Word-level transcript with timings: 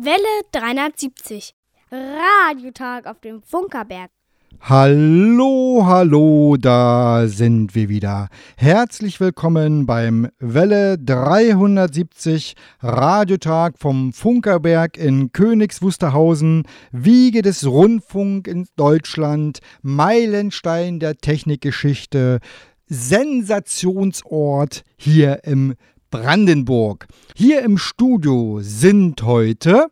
Welle 0.00 0.44
370. 0.52 1.54
Radiotag 1.90 3.08
auf 3.08 3.18
dem 3.18 3.42
Funkerberg. 3.42 4.12
Hallo, 4.60 5.82
hallo, 5.86 6.56
da 6.56 7.26
sind 7.26 7.74
wir 7.74 7.88
wieder. 7.88 8.28
Herzlich 8.56 9.18
willkommen 9.18 9.86
beim 9.86 10.28
Welle 10.38 10.98
370 10.98 12.54
Radiotag 12.80 13.76
vom 13.76 14.12
Funkerberg 14.12 14.96
in 14.96 15.32
Königs 15.32 15.82
Wusterhausen, 15.82 16.62
Wiege 16.92 17.42
des 17.42 17.66
Rundfunk 17.66 18.46
in 18.46 18.68
Deutschland, 18.76 19.58
Meilenstein 19.82 21.00
der 21.00 21.16
Technikgeschichte, 21.16 22.38
Sensationsort 22.86 24.84
hier 24.96 25.42
im 25.42 25.74
Brandenburg. 26.10 27.06
Hier 27.36 27.62
im 27.62 27.76
Studio 27.76 28.60
sind 28.62 29.22
heute 29.22 29.88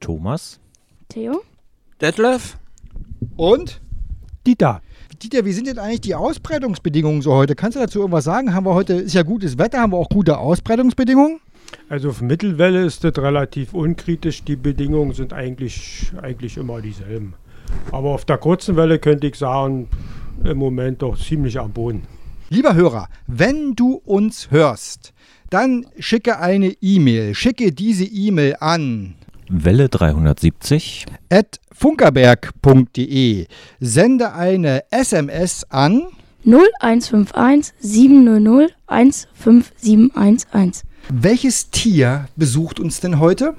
Thomas, 0.00 0.58
Theo? 1.08 1.42
Detlef? 2.00 2.58
und 3.36 3.80
Dieter. 4.46 4.82
Dieter, 5.22 5.44
wie 5.44 5.52
sind 5.52 5.68
denn 5.68 5.78
eigentlich 5.78 6.00
die 6.00 6.14
Ausbreitungsbedingungen 6.14 7.22
so 7.22 7.32
heute? 7.32 7.54
Kannst 7.54 7.76
du 7.76 7.80
dazu 7.80 8.00
irgendwas 8.00 8.24
sagen? 8.24 8.52
Haben 8.52 8.66
wir 8.66 8.74
heute, 8.74 8.94
ist 8.94 9.14
ja 9.14 9.22
gutes 9.22 9.56
Wetter, 9.56 9.78
haben 9.78 9.92
wir 9.92 9.96
auch 9.96 10.08
gute 10.08 10.38
Ausbreitungsbedingungen? 10.38 11.40
Also 11.88 12.10
auf 12.10 12.20
Mittelwelle 12.20 12.84
ist 12.84 13.04
das 13.04 13.16
relativ 13.18 13.74
unkritisch. 13.74 14.44
Die 14.44 14.56
Bedingungen 14.56 15.12
sind 15.12 15.32
eigentlich, 15.32 16.12
eigentlich 16.20 16.56
immer 16.56 16.80
dieselben. 16.82 17.34
Aber 17.92 18.10
auf 18.10 18.24
der 18.24 18.38
kurzen 18.38 18.76
Welle 18.76 18.98
könnte 18.98 19.26
ich 19.28 19.36
sagen, 19.36 19.88
im 20.42 20.58
Moment 20.58 21.02
doch 21.02 21.18
ziemlich 21.18 21.58
am 21.58 21.72
Boden. 21.72 22.02
Lieber 22.50 22.74
Hörer, 22.74 23.08
wenn 23.26 23.74
du 23.74 23.94
uns 24.04 24.50
hörst, 24.50 25.14
dann 25.50 25.86
schicke 25.98 26.38
eine 26.38 26.74
E-Mail. 26.80 27.34
Schicke 27.34 27.72
diese 27.72 28.04
E-Mail 28.04 28.56
an 28.60 29.14
Welle 29.48 29.88
370, 29.88 31.06
at 31.30 31.60
funkerberg.de. 31.72 33.46
Sende 33.80 34.32
eine 34.32 34.84
SMS 34.90 35.64
an 35.70 36.04
0151 36.44 37.74
700 37.78 38.74
15711. 38.86 40.82
welches 41.08 41.70
Tier 41.70 42.26
besucht 42.36 42.80
uns 42.80 43.00
denn 43.00 43.18
heute? 43.18 43.54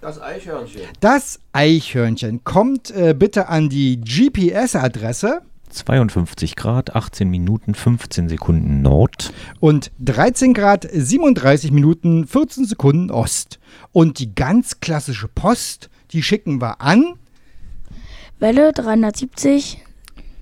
Das 0.00 0.20
Eichhörnchen. 0.20 0.82
Das 1.00 1.38
Eichhörnchen. 1.52 2.42
Kommt 2.42 2.90
äh, 2.90 3.14
bitte 3.16 3.48
an 3.48 3.68
die 3.68 4.00
GPS-Adresse 4.00 5.42
52 5.72 6.54
Grad, 6.56 6.94
18 6.94 7.28
Minuten, 7.28 7.74
15 7.74 8.28
Sekunden 8.28 8.82
Nord. 8.82 9.32
und 9.60 9.90
13 10.00 10.54
Grad 10.54 10.86
37 10.92 11.72
Minuten 11.72 12.26
14 12.26 12.64
Sekunden 12.66 13.10
Ost. 13.10 13.58
Und 13.92 14.18
die 14.18 14.34
ganz 14.34 14.80
klassische 14.80 15.28
Post, 15.28 15.90
die 16.12 16.22
schicken 16.22 16.60
wir 16.60 16.80
an 16.80 17.14
Welle 18.38 18.72
370. 18.72 19.78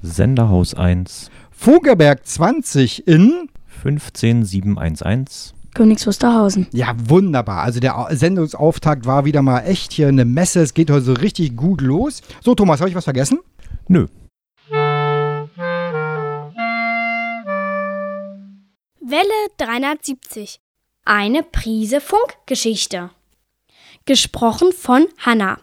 Senderhaus 0.03 0.75
1, 0.75 1.31
Vogelberg 1.51 2.27
20 2.27 3.07
in. 3.07 3.49
15711. 3.83 5.55
Königs 5.75 6.07
Wusterhausen. 6.07 6.67
Ja, 6.73 6.95
wunderbar. 7.07 7.63
Also 7.63 7.79
der 7.81 7.97
Au- 7.99 8.09
Sendungsauftakt 8.11 9.07
war 9.07 9.25
wieder 9.25 9.41
mal 9.43 9.61
echt 9.61 9.93
hier 9.93 10.09
eine 10.09 10.25
Messe. 10.25 10.61
Es 10.61 10.75
geht 10.75 10.91
heute 10.91 11.03
so 11.05 11.13
richtig 11.13 11.57
gut 11.57 11.81
los. 11.81 12.23
So, 12.43 12.55
Thomas, 12.55 12.81
habe 12.81 12.91
ich 12.91 12.97
was 12.97 13.05
vergessen? 13.05 13.39
Nö. 13.87 14.07
Welle 19.11 19.25
370. 19.57 20.61
Eine 21.05 21.43
Prise 21.43 22.01
Funkgeschichte. 22.01 23.11
Gesprochen 24.07 24.73
von 24.73 25.09
Hanna. 25.19 25.59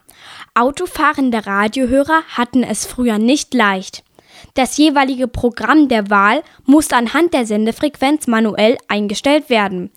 Autofahrende 0.54 1.46
Radiohörer 1.46 2.24
hatten 2.28 2.62
es 2.62 2.84
früher 2.84 3.16
nicht 3.16 3.54
leicht. 3.54 4.04
Das 4.52 4.76
jeweilige 4.76 5.28
Programm 5.28 5.88
der 5.88 6.10
Wahl 6.10 6.42
musste 6.66 6.96
anhand 6.96 7.32
der 7.32 7.46
Sendefrequenz 7.46 8.26
manuell 8.26 8.76
eingestellt 8.86 9.48
werden. 9.48 9.92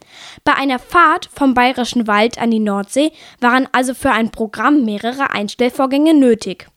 Bei 0.45 0.53
einer 0.53 0.79
Fahrt 0.79 1.29
vom 1.33 1.53
Bayerischen 1.53 2.07
Wald 2.07 2.37
an 2.37 2.51
die 2.51 2.59
Nordsee 2.59 3.11
waren 3.41 3.67
also 3.73 3.93
für 3.93 4.11
ein 4.11 4.31
Programm 4.31 4.85
mehrere 4.85 5.31
Einstellvorgänge 5.31 6.13
nötig. 6.13 6.69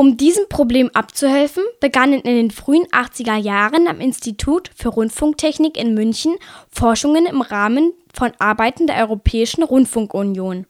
Um 0.00 0.16
diesem 0.16 0.48
Problem 0.48 0.90
abzuhelfen, 0.94 1.62
begannen 1.78 2.22
in 2.22 2.34
den 2.34 2.50
frühen 2.50 2.86
80er 2.86 3.36
Jahren 3.36 3.86
am 3.86 4.00
Institut 4.00 4.70
für 4.74 4.88
Rundfunktechnik 4.88 5.76
in 5.76 5.92
München 5.92 6.36
Forschungen 6.70 7.26
im 7.26 7.42
Rahmen 7.42 7.92
von 8.14 8.32
Arbeiten 8.38 8.86
der 8.86 8.96
Europäischen 8.96 9.62
Rundfunkunion. 9.62 10.66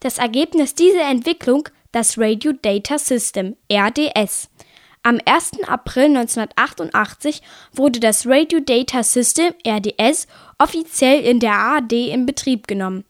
Das 0.00 0.18
Ergebnis 0.18 0.74
dieser 0.74 1.08
Entwicklung 1.08 1.68
das 1.92 2.18
Radio 2.18 2.54
Data 2.60 2.98
System 2.98 3.54
RDS. 3.72 4.50
Am 5.04 5.20
1. 5.24 5.62
April 5.68 6.16
1988 6.16 7.42
wurde 7.72 8.00
das 8.00 8.26
Radio 8.26 8.58
Data 8.58 9.04
System 9.04 9.54
RDS 9.64 10.26
offiziell 10.58 11.22
in 11.22 11.38
der 11.38 11.52
ARD 11.52 11.92
in 11.92 12.26
Betrieb 12.26 12.66
genommen. 12.66 13.04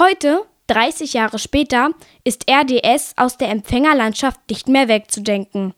Heute, 0.00 0.46
30 0.68 1.12
Jahre 1.12 1.38
später, 1.38 1.90
ist 2.24 2.50
RDS 2.50 3.14
aus 3.16 3.38
der 3.38 3.50
Empfängerlandschaft 3.50 4.40
nicht 4.50 4.68
mehr 4.68 4.88
wegzudenken. 4.88 5.74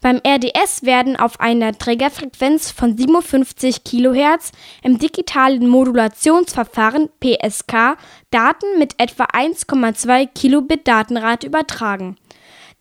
Beim 0.00 0.20
RDS 0.26 0.82
werden 0.82 1.16
auf 1.16 1.40
einer 1.40 1.76
Trägerfrequenz 1.76 2.70
von 2.70 2.96
57 2.96 3.84
kHz 3.84 4.52
im 4.82 4.98
digitalen 4.98 5.68
Modulationsverfahren 5.68 7.08
PSK 7.20 7.96
Daten 8.30 8.78
mit 8.78 8.94
etwa 8.98 9.24
1,2 9.24 10.28
Kilobit 10.34 10.86
Datenrate 10.86 11.46
übertragen. 11.46 12.16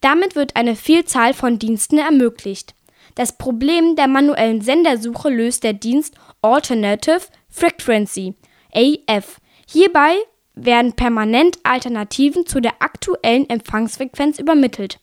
Damit 0.01 0.35
wird 0.35 0.55
eine 0.55 0.75
Vielzahl 0.75 1.33
von 1.33 1.59
Diensten 1.59 1.99
ermöglicht. 1.99 2.73
Das 3.15 3.37
Problem 3.37 3.95
der 3.95 4.07
manuellen 4.07 4.61
Sendersuche 4.61 5.29
löst 5.29 5.63
der 5.63 5.73
Dienst 5.73 6.15
Alternative 6.41 7.21
Frequency 7.49 8.33
AF. 8.73 9.39
Hierbei 9.67 10.15
werden 10.55 10.93
permanent 10.93 11.59
Alternativen 11.63 12.45
zu 12.45 12.59
der 12.59 12.81
aktuellen 12.81 13.49
Empfangsfrequenz 13.49 14.39
übermittelt. 14.39 14.99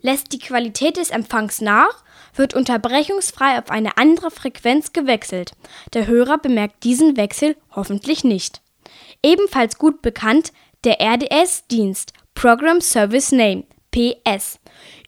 Lässt 0.00 0.32
die 0.32 0.38
Qualität 0.38 0.96
des 0.96 1.10
Empfangs 1.10 1.60
nach, 1.60 2.04
wird 2.34 2.54
unterbrechungsfrei 2.54 3.58
auf 3.58 3.70
eine 3.70 3.96
andere 3.96 4.30
Frequenz 4.30 4.92
gewechselt. 4.92 5.52
Der 5.94 6.06
Hörer 6.06 6.38
bemerkt 6.38 6.84
diesen 6.84 7.16
Wechsel 7.16 7.56
hoffentlich 7.74 8.24
nicht. 8.24 8.60
Ebenfalls 9.22 9.78
gut 9.78 10.02
bekannt 10.02 10.52
der 10.84 11.00
RDS-Dienst 11.00 12.12
Program 12.34 12.80
Service 12.80 13.32
Name 13.32 13.64
PS. 13.90 14.58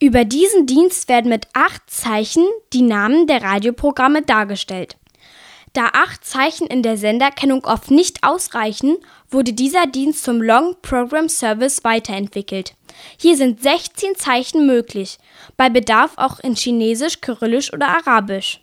Über 0.01 0.25
diesen 0.25 0.67
Dienst 0.67 1.09
werden 1.09 1.29
mit 1.29 1.47
acht 1.53 1.83
Zeichen 1.91 2.45
die 2.73 2.83
Namen 2.83 3.27
der 3.27 3.43
Radioprogramme 3.43 4.23
dargestellt. 4.23 4.97
Da 5.79 5.91
acht 5.93 6.25
Zeichen 6.25 6.67
in 6.67 6.83
der 6.83 6.97
Senderkennung 6.97 7.65
oft 7.65 7.93
nicht 7.93 8.25
ausreichen, 8.25 8.97
wurde 9.31 9.53
dieser 9.53 9.87
Dienst 9.87 10.25
zum 10.25 10.43
Long 10.43 10.75
Program 10.83 11.29
Service 11.29 11.85
weiterentwickelt. 11.85 12.75
Hier 13.17 13.37
sind 13.37 13.63
16 13.63 14.17
Zeichen 14.17 14.67
möglich, 14.67 15.19
bei 15.57 15.71
Bedarf 15.71 16.15
auch 16.17 16.41
in 16.41 16.57
Chinesisch, 16.57 17.21
Kyrillisch 17.21 17.73
oder 17.73 17.87
Arabisch. 17.87 18.59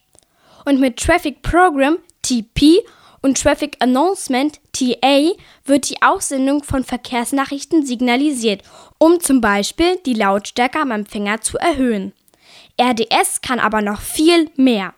Und 0.65 0.81
mit 0.81 0.97
Traffic 0.97 1.41
Program 1.41 1.99
TP 2.21 2.81
und 3.21 3.41
Traffic 3.41 3.77
Announcement 3.79 4.59
TA 4.73 5.31
wird 5.63 5.89
die 5.89 6.01
Aussendung 6.01 6.63
von 6.63 6.83
Verkehrsnachrichten 6.83 7.85
signalisiert, 7.85 8.61
um 8.97 9.21
zum 9.21 9.39
Beispiel 9.39 9.99
die 10.05 10.15
Lautstärke 10.15 10.81
am 10.81 10.91
Empfänger 10.91 11.39
zu 11.39 11.57
erhöhen. 11.59 12.11
RDS 12.77 13.39
kann 13.39 13.61
aber 13.61 13.81
noch 13.81 14.01
viel 14.01 14.51
mehr. 14.57 14.93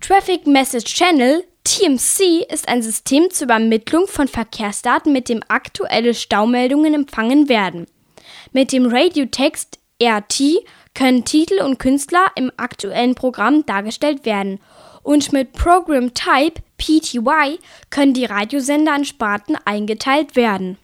Traffic 0.00 0.48
Message 0.48 0.94
Channel 0.94 1.44
TMC 1.64 2.46
ist 2.50 2.68
ein 2.68 2.82
System 2.82 3.30
zur 3.30 3.46
Übermittlung 3.46 4.06
von 4.06 4.28
Verkehrsdaten, 4.28 5.12
mit 5.12 5.28
dem 5.28 5.42
aktuelle 5.48 6.14
Staumeldungen 6.14 6.94
empfangen 6.94 7.48
werden. 7.48 7.86
Mit 8.52 8.72
dem 8.72 8.86
Radiotext 8.86 9.78
RT 10.02 10.42
können 10.94 11.24
Titel 11.24 11.62
und 11.62 11.78
Künstler 11.78 12.26
im 12.34 12.50
aktuellen 12.56 13.14
Programm 13.14 13.66
dargestellt 13.66 14.24
werden. 14.24 14.60
Und 15.02 15.32
mit 15.32 15.52
Program 15.52 16.12
Type 16.14 16.60
PTY 16.78 17.58
können 17.90 18.14
die 18.14 18.24
Radiosender 18.24 18.92
an 18.92 19.04
Sparten 19.04 19.56
eingeteilt 19.64 20.36
werden. 20.36 20.78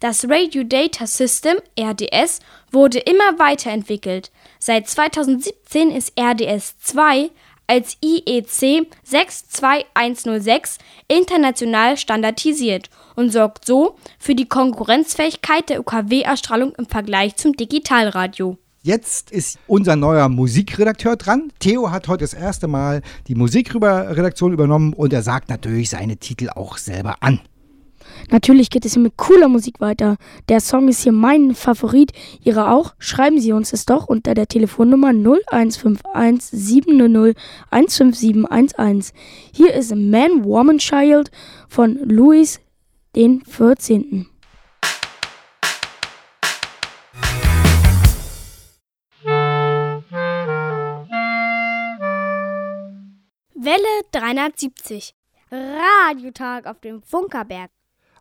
Das 0.00 0.28
Radio 0.28 0.62
Data 0.62 1.06
System 1.06 1.56
RDS 1.78 2.40
wurde 2.70 2.98
immer 2.98 3.38
weiterentwickelt. 3.38 4.30
Seit 4.58 4.88
2017 4.88 5.90
ist 5.90 6.12
RDS 6.18 6.78
2 6.80 7.30
als 7.66 7.96
E 8.02 8.18
IEC 8.26 8.86
62106 9.04 10.78
international 11.08 11.96
standardisiert 11.96 12.90
und 13.14 13.30
sorgt 13.30 13.64
so 13.64 13.96
für 14.18 14.34
die 14.34 14.48
Konkurrenzfähigkeit 14.48 15.68
der 15.68 15.80
UKW-Erstrahlung 15.80 16.74
im 16.76 16.86
Vergleich 16.86 17.36
zum 17.36 17.54
Digitalradio. 17.54 18.58
Jetzt 18.82 19.32
ist 19.32 19.58
unser 19.66 19.96
neuer 19.96 20.28
Musikredakteur 20.28 21.16
dran. 21.16 21.52
Theo 21.58 21.90
hat 21.90 22.06
heute 22.06 22.22
das 22.22 22.34
erste 22.34 22.68
Mal 22.68 23.02
die 23.26 23.34
Musikredaktion 23.34 24.52
übernommen 24.52 24.92
und 24.92 25.12
er 25.12 25.22
sagt 25.22 25.48
natürlich 25.48 25.90
seine 25.90 26.18
Titel 26.18 26.50
auch 26.50 26.76
selber 26.76 27.16
an. 27.20 27.40
Natürlich 28.30 28.70
geht 28.70 28.84
es 28.84 28.94
hier 28.94 29.02
mit 29.02 29.16
cooler 29.16 29.48
Musik 29.48 29.80
weiter. 29.80 30.16
Der 30.48 30.60
Song 30.60 30.88
ist 30.88 31.02
hier 31.02 31.12
mein 31.12 31.54
Favorit. 31.54 32.12
Ihre 32.42 32.70
auch? 32.70 32.94
Schreiben 32.98 33.40
Sie 33.40 33.52
uns 33.52 33.72
es 33.72 33.86
doch 33.86 34.08
unter 34.08 34.34
der 34.34 34.46
Telefonnummer 34.46 35.08
0151 35.08 36.50
700 36.50 37.36
15711. 37.70 39.12
Hier 39.52 39.74
ist 39.74 39.94
Man 39.94 40.44
Woman 40.44 40.78
Child 40.78 41.30
von 41.68 41.98
Louis 42.04 42.60
den 43.14 43.42
14. 43.44 44.26
Welle 53.66 54.02
370. 54.12 55.14
Radiotag 55.50 56.66
auf 56.66 56.80
dem 56.80 57.02
Funkerberg. 57.02 57.70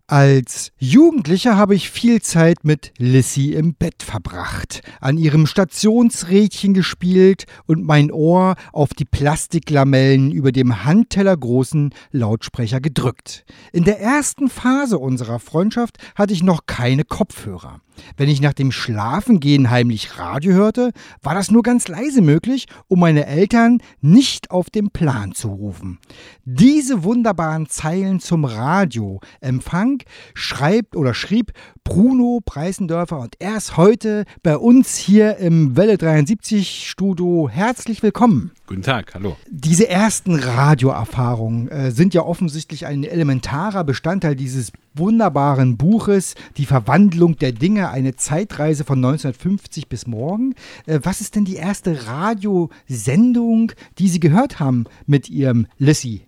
Als 0.07 0.71
Jugendlicher 0.77 1.57
habe 1.57 1.73
ich 1.73 1.89
viel 1.89 2.21
Zeit 2.21 2.63
mit 2.63 2.93
Lissy 2.99 3.53
im 3.53 3.73
Bett 3.73 4.03
verbracht, 4.03 4.81
an 5.01 5.17
ihrem 5.17 5.47
Stationsrädchen 5.47 6.75
gespielt 6.75 7.45
und 7.65 7.83
mein 7.83 8.11
Ohr 8.11 8.53
auf 8.71 8.93
die 8.93 9.05
Plastiklamellen 9.05 10.31
über 10.31 10.51
dem 10.51 10.85
handtellergroßen 10.85 11.91
Lautsprecher 12.11 12.81
gedrückt. 12.81 13.45
In 13.73 13.83
der 13.83 13.99
ersten 13.99 14.47
Phase 14.47 14.99
unserer 14.99 15.39
Freundschaft 15.39 15.97
hatte 16.13 16.33
ich 16.33 16.43
noch 16.43 16.67
keine 16.67 17.03
Kopfhörer. 17.03 17.81
Wenn 18.17 18.29
ich 18.29 18.41
nach 18.41 18.53
dem 18.53 18.71
Schlafengehen 18.71 19.69
heimlich 19.69 20.17
Radio 20.17 20.53
hörte, 20.53 20.91
war 21.21 21.33
das 21.35 21.51
nur 21.51 21.63
ganz 21.63 21.87
leise 21.87 22.21
möglich, 22.21 22.67
um 22.87 22.99
meine 22.99 23.25
Eltern 23.25 23.79
nicht 24.01 24.51
auf 24.51 24.69
den 24.69 24.89
Plan 24.91 25.33
zu 25.33 25.49
rufen. 25.49 25.99
Diese 26.43 27.03
wunderbaren 27.03 27.67
Zeilen 27.67 28.19
zum 28.19 28.45
Radioempfang 28.45 30.03
schreibt 30.33 30.95
oder 30.95 31.13
schrieb 31.13 31.51
Bruno 31.83 32.41
Preisendörfer 32.43 33.19
und 33.19 33.35
er 33.39 33.57
ist 33.57 33.77
heute 33.77 34.25
bei 34.41 34.57
uns 34.57 34.97
hier 34.97 35.37
im 35.37 35.77
Welle 35.77 35.97
73 35.97 36.89
Studio. 36.89 37.47
Herzlich 37.49 38.01
willkommen. 38.01 38.51
Guten 38.67 38.81
Tag, 38.81 39.13
hallo. 39.13 39.37
Diese 39.49 39.87
ersten 39.87 40.35
Radioerfahrungen 40.35 41.67
äh, 41.67 41.91
sind 41.91 42.13
ja 42.13 42.23
offensichtlich 42.23 42.85
ein 42.85 43.03
elementarer 43.03 43.83
Bestandteil 43.83 44.35
dieses 44.35 44.71
wunderbaren 44.95 45.77
Buches, 45.77 46.35
Die 46.57 46.65
Verwandlung 46.65 47.37
der 47.37 47.51
Dinge, 47.51 47.89
eine 47.89 48.15
Zeitreise 48.15 48.83
von 48.83 48.97
1950 48.99 49.87
bis 49.87 50.07
morgen. 50.07 50.55
Äh, 50.85 50.99
was 51.03 51.21
ist 51.21 51.35
denn 51.35 51.45
die 51.45 51.55
erste 51.55 52.07
Radiosendung, 52.07 53.71
die 53.99 54.09
Sie 54.09 54.19
gehört 54.19 54.59
haben 54.59 54.85
mit 55.05 55.29
Ihrem 55.29 55.67
Lissy? 55.77 56.21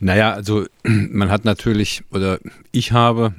Naja, 0.00 0.32
also 0.32 0.66
man 0.84 1.30
hat 1.30 1.44
natürlich, 1.44 2.02
oder 2.10 2.38
ich 2.72 2.92
habe, 2.92 3.34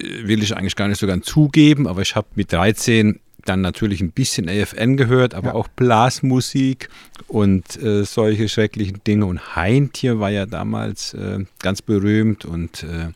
äh, 0.00 0.26
will 0.26 0.42
ich 0.42 0.56
eigentlich 0.56 0.76
gar 0.76 0.88
nicht 0.88 1.00
so 1.00 1.06
gern 1.06 1.22
zugeben, 1.22 1.86
aber 1.86 2.02
ich 2.02 2.16
habe 2.16 2.28
mit 2.34 2.52
13 2.52 3.20
dann 3.48 3.60
natürlich 3.60 4.00
ein 4.00 4.10
bisschen 4.10 4.48
AFN 4.48 4.96
gehört, 4.96 5.34
aber 5.34 5.48
ja. 5.48 5.54
auch 5.54 5.68
Blasmusik 5.68 6.88
und 7.26 7.80
äh, 7.82 8.04
solche 8.04 8.48
schrecklichen 8.48 9.00
Dinge. 9.06 9.26
Und 9.26 9.56
Heintje 9.56 10.20
war 10.20 10.30
ja 10.30 10.46
damals 10.46 11.14
äh, 11.14 11.44
ganz 11.60 11.82
berühmt 11.82 12.44
und 12.44 12.82
äh, 12.82 13.08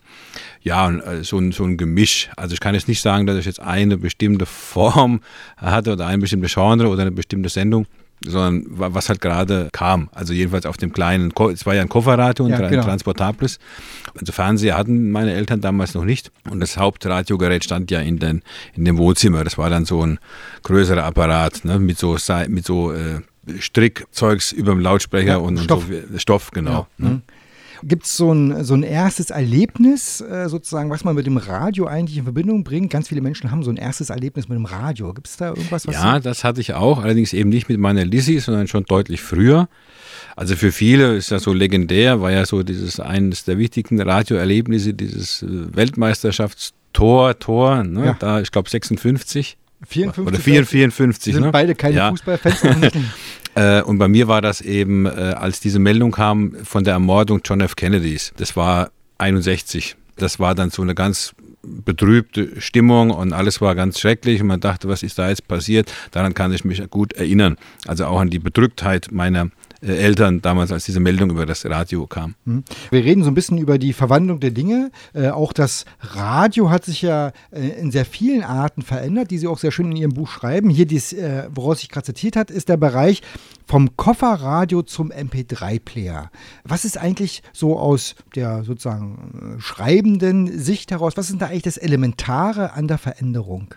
ja, 0.61 0.87
und, 0.87 1.01
äh, 1.01 1.23
so, 1.23 1.37
ein, 1.37 1.51
so 1.51 1.63
ein 1.63 1.77
Gemisch. 1.77 2.29
Also 2.35 2.53
ich 2.53 2.59
kann 2.59 2.73
jetzt 2.73 2.87
nicht 2.87 3.01
sagen, 3.01 3.27
dass 3.27 3.37
ich 3.37 3.45
jetzt 3.45 3.59
eine 3.59 3.97
bestimmte 3.97 4.45
Form 4.47 5.21
hatte 5.57 5.93
oder 5.93 6.07
ein 6.07 6.19
bestimmtes 6.19 6.53
Genre 6.53 6.87
oder 6.87 7.01
eine 7.03 7.11
bestimmte 7.11 7.49
Sendung 7.49 7.85
sondern 8.25 8.65
was 8.67 9.09
halt 9.09 9.21
gerade 9.21 9.69
kam. 9.71 10.09
Also 10.11 10.33
jedenfalls 10.33 10.65
auf 10.65 10.77
dem 10.77 10.93
kleinen, 10.93 11.33
es 11.53 11.65
war 11.65 11.75
ja 11.75 11.81
ein 11.81 11.89
Kofferradio 11.89 12.45
und 12.45 12.51
ja, 12.51 12.59
ein 12.59 12.69
genau. 12.69 12.83
transportables. 12.83 13.59
Also 14.19 14.31
Fernseher 14.31 14.77
hatten 14.77 15.11
meine 15.11 15.33
Eltern 15.33 15.61
damals 15.61 15.93
noch 15.93 16.05
nicht. 16.05 16.31
Und 16.49 16.59
das 16.59 16.77
Hauptradiogerät 16.77 17.63
stand 17.63 17.91
ja 17.91 17.99
in, 17.99 18.19
den, 18.19 18.41
in 18.75 18.85
dem 18.85 18.97
Wohnzimmer. 18.97 19.43
Das 19.43 19.57
war 19.57 19.69
dann 19.69 19.85
so 19.85 20.05
ein 20.05 20.19
größerer 20.63 21.03
Apparat 21.03 21.65
ne, 21.65 21.79
mit 21.79 21.97
so, 21.97 22.17
mit 22.47 22.65
so 22.65 22.93
äh, 22.93 23.21
Strickzeugs 23.59 24.51
über 24.51 24.71
dem 24.71 24.79
Lautsprecher 24.79 25.27
ja, 25.27 25.37
und, 25.37 25.59
Stoff. 25.59 25.89
und 25.89 26.03
so 26.11 26.19
Stoff, 26.19 26.51
genau. 26.51 26.87
Ja. 26.97 27.05
Ne? 27.05 27.09
Mhm. 27.09 27.21
Gibt 27.85 28.05
es 28.05 28.17
so 28.17 28.31
ein, 28.33 28.63
so 28.63 28.73
ein 28.73 28.83
erstes 28.83 29.29
Erlebnis, 29.29 30.21
äh, 30.21 30.47
sozusagen, 30.47 30.89
was 30.89 31.03
man 31.03 31.15
mit 31.15 31.25
dem 31.25 31.37
Radio 31.37 31.85
eigentlich 31.85 32.17
in 32.17 32.23
Verbindung 32.23 32.63
bringt? 32.63 32.91
Ganz 32.91 33.09
viele 33.09 33.21
Menschen 33.21 33.51
haben 33.51 33.63
so 33.63 33.71
ein 33.71 33.77
erstes 33.77 34.09
Erlebnis 34.09 34.47
mit 34.47 34.57
dem 34.57 34.65
Radio. 34.65 35.13
Gibt 35.13 35.27
es 35.27 35.37
da 35.37 35.49
irgendwas? 35.49 35.87
Was 35.87 35.95
ja, 35.95 36.19
das 36.19 36.43
hatte 36.43 36.61
ich 36.61 36.73
auch, 36.73 37.03
allerdings 37.03 37.33
eben 37.33 37.49
nicht 37.49 37.69
mit 37.69 37.79
meiner 37.79 38.05
Lizzie, 38.05 38.39
sondern 38.39 38.67
schon 38.67 38.85
deutlich 38.85 39.21
früher. 39.21 39.67
Also 40.35 40.55
für 40.55 40.71
viele 40.71 41.15
ist 41.15 41.31
das 41.31 41.43
so 41.43 41.53
legendär, 41.53 42.21
war 42.21 42.31
ja 42.31 42.45
so 42.45 42.63
dieses 42.63 42.99
eines 42.99 43.45
der 43.45 43.57
wichtigen 43.57 44.01
Radioerlebnisse, 44.01 44.93
dieses 44.93 45.43
äh, 45.43 45.75
Weltmeisterschaftstor, 45.75 47.37
Tor, 47.39 47.83
ne? 47.83 48.05
ja. 48.05 48.17
da, 48.19 48.39
ich 48.39 48.51
glaube 48.51 48.69
56. 48.69 49.57
54, 49.87 50.27
oder 50.27 50.39
54, 50.39 51.33
sind 51.33 51.43
ne? 51.43 51.51
beide 51.51 51.75
keine 51.75 51.95
ja. 51.95 52.09
Fußballfans. 52.09 52.61
Äh, 53.55 53.83
und 53.83 53.99
bei 53.99 54.07
mir 54.07 54.27
war 54.27 54.41
das 54.41 54.61
eben, 54.61 55.05
äh, 55.05 55.09
als 55.09 55.59
diese 55.59 55.77
Meldung 55.77 56.11
kam 56.11 56.55
von 56.63 56.83
der 56.83 56.93
Ermordung 56.93 57.41
John 57.45 57.61
F. 57.61 57.75
Kennedys. 57.75 58.33
Das 58.37 58.55
war 58.55 58.89
61. 59.19 59.95
Das 60.15 60.39
war 60.39 60.55
dann 60.55 60.71
so 60.71 60.81
eine 60.81 60.95
ganz 60.95 61.35
betrübte 61.63 62.59
Stimmung 62.59 63.11
und 63.11 63.31
alles 63.31 63.61
war 63.61 63.73
ganz 63.73 63.99
schrecklich 63.99 64.41
und 64.41 64.47
man 64.47 64.59
dachte, 64.59 64.89
was 64.89 65.01
ist 65.01 65.17
da 65.17 65.29
jetzt 65.29 65.47
passiert? 65.47 65.91
Daran 66.11 66.33
kann 66.33 66.51
ich 66.51 66.65
mich 66.65 66.83
gut 66.89 67.13
erinnern. 67.13 67.57
Also 67.87 68.05
auch 68.05 68.19
an 68.19 68.29
die 68.29 68.39
Bedrücktheit 68.39 69.09
meiner 69.11 69.49
Eltern 69.91 70.41
damals, 70.41 70.71
als 70.71 70.85
diese 70.85 70.99
Meldung 70.99 71.29
über 71.29 71.45
das 71.45 71.65
Radio 71.65 72.07
kam. 72.07 72.35
Mhm. 72.45 72.63
Wir 72.89 73.03
reden 73.03 73.23
so 73.23 73.29
ein 73.29 73.33
bisschen 73.33 73.57
über 73.57 73.77
die 73.77 73.93
Verwandlung 73.93 74.39
der 74.39 74.51
Dinge. 74.51 74.91
Äh, 75.13 75.29
auch 75.29 75.53
das 75.53 75.85
Radio 76.01 76.69
hat 76.69 76.85
sich 76.85 77.01
ja 77.01 77.31
äh, 77.51 77.67
in 77.79 77.91
sehr 77.91 78.05
vielen 78.05 78.43
Arten 78.43 78.81
verändert, 78.81 79.31
die 79.31 79.37
Sie 79.37 79.47
auch 79.47 79.57
sehr 79.57 79.71
schön 79.71 79.91
in 79.91 79.97
Ihrem 79.97 80.13
Buch 80.13 80.29
schreiben. 80.29 80.69
Hier, 80.69 80.85
dies, 80.85 81.13
äh, 81.13 81.47
woraus 81.53 81.81
ich 81.83 81.89
gerade 81.89 82.05
zitiert 82.05 82.35
hat, 82.35 82.51
ist 82.51 82.69
der 82.69 82.77
Bereich 82.77 83.21
vom 83.65 83.95
Kofferradio 83.95 84.83
zum 84.83 85.11
MP3-Player. 85.11 86.29
Was 86.63 86.85
ist 86.85 86.97
eigentlich 86.97 87.43
so 87.53 87.77
aus 87.77 88.15
der 88.35 88.63
sozusagen 88.63 89.57
äh, 89.57 89.61
schreibenden 89.61 90.59
Sicht 90.59 90.91
heraus, 90.91 91.13
was 91.15 91.29
ist 91.29 91.41
da 91.41 91.47
eigentlich 91.47 91.63
das 91.63 91.77
Elementare 91.77 92.73
an 92.73 92.87
der 92.87 92.97
Veränderung? 92.97 93.75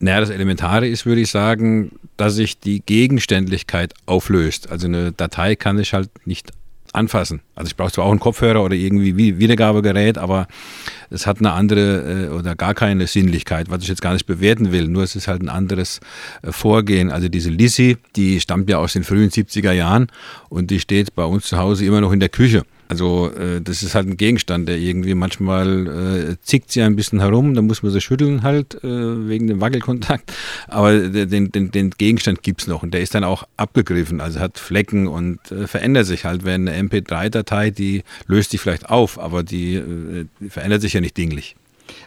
Naja, 0.00 0.20
das 0.20 0.30
Elementare 0.30 0.86
ist, 0.86 1.06
würde 1.06 1.20
ich 1.20 1.30
sagen, 1.30 1.92
dass 2.16 2.34
sich 2.34 2.60
die 2.60 2.80
Gegenständlichkeit 2.80 3.94
auflöst. 4.06 4.70
Also 4.70 4.86
eine 4.86 5.12
Datei 5.12 5.56
kann 5.56 5.78
ich 5.78 5.92
halt 5.92 6.10
nicht 6.24 6.52
anfassen. 6.92 7.40
Also 7.54 7.68
ich 7.68 7.76
brauche 7.76 7.92
zwar 7.92 8.04
auch 8.04 8.10
einen 8.10 8.20
Kopfhörer 8.20 8.62
oder 8.62 8.74
irgendwie 8.74 9.38
Wiedergabegerät, 9.38 10.18
aber 10.18 10.46
es 11.10 11.26
hat 11.26 11.38
eine 11.38 11.52
andere 11.52 12.26
äh, 12.26 12.28
oder 12.28 12.54
gar 12.54 12.74
keine 12.74 13.06
Sinnlichkeit, 13.06 13.70
was 13.70 13.82
ich 13.82 13.88
jetzt 13.88 14.02
gar 14.02 14.12
nicht 14.12 14.26
bewerten 14.26 14.72
will. 14.72 14.88
Nur 14.88 15.02
es 15.02 15.16
ist 15.16 15.28
halt 15.28 15.42
ein 15.42 15.48
anderes 15.48 16.00
äh, 16.42 16.52
Vorgehen. 16.52 17.10
Also 17.10 17.28
diese 17.28 17.50
Lissy, 17.50 17.98
die 18.16 18.40
stammt 18.40 18.70
ja 18.70 18.78
aus 18.78 18.92
den 18.92 19.04
frühen 19.04 19.30
70er 19.30 19.72
Jahren 19.72 20.08
und 20.48 20.70
die 20.70 20.80
steht 20.80 21.14
bei 21.14 21.24
uns 21.24 21.46
zu 21.46 21.58
Hause 21.58 21.84
immer 21.84 22.00
noch 22.00 22.12
in 22.12 22.20
der 22.20 22.28
Küche. 22.28 22.62
Also 22.88 23.30
äh, 23.32 23.60
das 23.60 23.82
ist 23.82 23.94
halt 23.94 24.08
ein 24.08 24.16
Gegenstand, 24.16 24.66
der 24.66 24.78
irgendwie 24.78 25.14
manchmal 25.14 26.30
äh, 26.30 26.36
zickt 26.42 26.72
sie 26.72 26.82
ein 26.82 26.96
bisschen 26.96 27.20
herum, 27.20 27.54
da 27.54 27.60
muss 27.60 27.82
man 27.82 27.92
sie 27.92 28.00
schütteln 28.00 28.42
halt 28.42 28.82
äh, 28.82 29.28
wegen 29.28 29.46
dem 29.46 29.60
Wackelkontakt. 29.60 30.32
Aber 30.68 30.98
den, 30.98 31.52
den, 31.52 31.70
den 31.70 31.90
Gegenstand 31.90 32.42
gibt's 32.42 32.66
noch 32.66 32.82
und 32.82 32.94
der 32.94 33.02
ist 33.02 33.14
dann 33.14 33.24
auch 33.24 33.46
abgegriffen, 33.58 34.22
also 34.22 34.40
hat 34.40 34.58
Flecken 34.58 35.06
und 35.06 35.52
äh, 35.52 35.66
verändert 35.66 36.06
sich 36.06 36.24
halt. 36.24 36.44
Wenn 36.44 36.66
eine 36.66 36.88
MP3-Datei, 36.88 37.70
die 37.70 38.02
löst 38.26 38.52
sich 38.52 38.60
vielleicht 38.60 38.88
auf, 38.88 39.18
aber 39.18 39.42
die, 39.42 39.74
äh, 39.74 40.26
die 40.40 40.48
verändert 40.48 40.80
sich 40.80 40.94
ja 40.94 41.00
nicht 41.00 41.16
dinglich. 41.16 41.56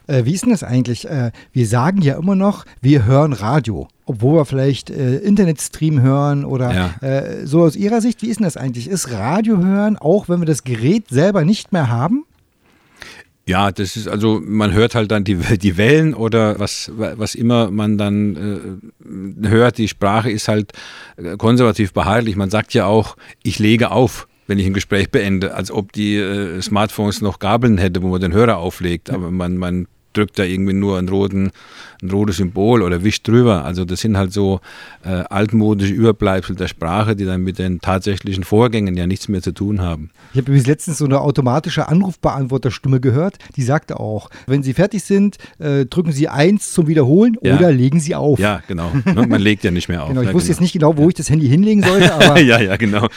Äh, 0.08 0.26
wie 0.26 0.34
ist 0.34 0.44
denn 0.44 0.52
das 0.52 0.64
eigentlich? 0.64 1.08
Äh, 1.08 1.32
wir 1.52 1.68
sagen 1.68 2.02
ja 2.02 2.18
immer 2.18 2.36
noch, 2.36 2.66
wir 2.82 3.06
hören 3.06 3.34
Radio, 3.34 3.88
obwohl 4.06 4.40
wir 4.40 4.46
vielleicht 4.46 4.90
äh, 4.90 5.18
Internetstream 5.18 6.02
hören 6.02 6.46
oder 6.46 6.74
ja. 6.74 7.08
Äh, 7.08 7.46
so 7.46 7.62
aus 7.64 7.76
Ihrer 7.76 8.02
Sicht, 8.02 8.22
wie 8.22 8.28
ist 8.28 8.40
denn 8.40 8.46
das 8.46 8.58
eigentlich? 8.58 8.88
Ist 8.88 9.12
Radio 9.12 9.58
hören, 9.58 9.98
auch 9.98 10.30
wenn 10.30 10.40
wir 10.40 10.46
das 10.46 10.64
Gerät 10.64 11.10
selber 11.10 11.46
nicht 11.46 11.72
mehr 11.72 11.90
haben? 11.90 12.26
Ja, 13.48 13.72
das 13.72 13.98
ist 13.98 14.08
also, 14.08 14.42
man 14.42 14.72
hört 14.72 14.96
halt 14.96 15.12
dann 15.12 15.24
die, 15.24 15.36
die 15.58 15.78
Wellen 15.78 16.14
oder 16.14 16.60
was, 16.60 16.92
was 16.96 17.36
immer 17.36 17.72
man 17.72 17.98
dann 17.98 18.82
äh, 19.44 19.48
hört. 19.48 19.78
Die 19.78 19.88
Sprache 19.88 20.32
ist 20.32 20.48
halt 20.48 20.72
äh, 21.18 21.38
konservativ 21.38 21.94
beharrlich. 21.94 22.36
Man 22.36 22.50
sagt 22.50 22.74
ja 22.74 22.86
auch, 22.86 23.18
ich 23.44 23.60
lege 23.60 23.92
auf 23.92 24.28
wenn 24.52 24.60
ich 24.60 24.66
ein 24.66 24.74
Gespräch 24.74 25.10
beende, 25.10 25.54
als 25.54 25.72
ob 25.72 25.94
die 25.94 26.18
äh, 26.18 26.62
Smartphones 26.62 27.22
noch 27.22 27.40
Gabeln 27.40 27.78
hätte, 27.78 28.04
wo 28.04 28.10
man 28.10 28.20
den 28.20 28.34
Hörer 28.34 28.58
auflegt. 28.58 29.10
Aber 29.10 29.32
man, 29.32 29.56
man 29.56 29.88
drückt 30.14 30.38
da 30.40 30.44
irgendwie 30.44 30.74
nur 30.74 30.98
einen 30.98 31.10
roten, 31.10 31.52
ein 32.02 32.10
rotes 32.10 32.38
Symbol 32.38 32.82
oder 32.82 33.04
wischt 33.04 33.28
drüber. 33.28 33.64
Also 33.66 33.86
das 33.86 34.00
sind 34.02 34.18
halt 34.18 34.34
so 34.34 34.60
äh, 35.04 35.10
altmodische 35.10 35.94
Überbleibsel 35.94 36.56
der 36.56 36.68
Sprache, 36.68 37.16
die 37.16 37.26
dann 37.26 37.42
mit 37.44 37.60
den 37.60 37.80
tatsächlichen 37.80 38.44
Vorgängen 38.44 38.96
ja 38.98 39.06
nichts 39.08 39.28
mehr 39.28 39.42
zu 39.42 39.52
tun 39.52 39.82
haben. 39.82 40.10
Ich 40.34 40.38
habe 40.40 40.48
übrigens 40.52 40.68
letztens 40.68 40.98
so 40.98 41.06
eine 41.06 41.22
automatische 41.22 41.88
Anrufbeantworterstimme 41.88 43.00
gehört, 43.00 43.38
die 43.56 43.64
sagte 43.64 44.00
auch, 44.00 44.30
wenn 44.48 44.64
Sie 44.64 44.74
fertig 44.74 45.04
sind, 45.04 45.38
äh, 45.60 45.86
drücken 45.86 46.12
Sie 46.12 46.28
eins 46.28 46.72
zum 46.74 46.88
Wiederholen 46.88 47.38
Ja. 47.42 47.58
oder 47.58 47.72
legen 47.72 48.00
Sie 48.00 48.16
auf. 48.16 48.40
Ja, 48.40 48.62
genau. 48.68 48.92
Ne, 49.06 49.28
Man 49.28 49.42
legt 49.42 49.64
ja 49.64 49.72
nicht 49.72 49.90
mehr 49.90 50.04
auf. 50.04 50.10
Genau, 50.10 50.22
ich 50.22 50.28
ja, 50.30 50.34
wusste 50.34 50.48
genau. 50.48 50.54
jetzt 50.56 50.62
nicht 50.62 50.74
genau, 50.74 50.98
wo 50.98 51.08
ich 51.10 51.16
das 51.16 51.30
Handy 51.30 51.48
hinlegen 51.48 51.84
sollte, 51.84 52.14
aber 52.16 52.40
ja, 52.40 52.60
ja, 52.60 52.76
genau. 52.78 53.08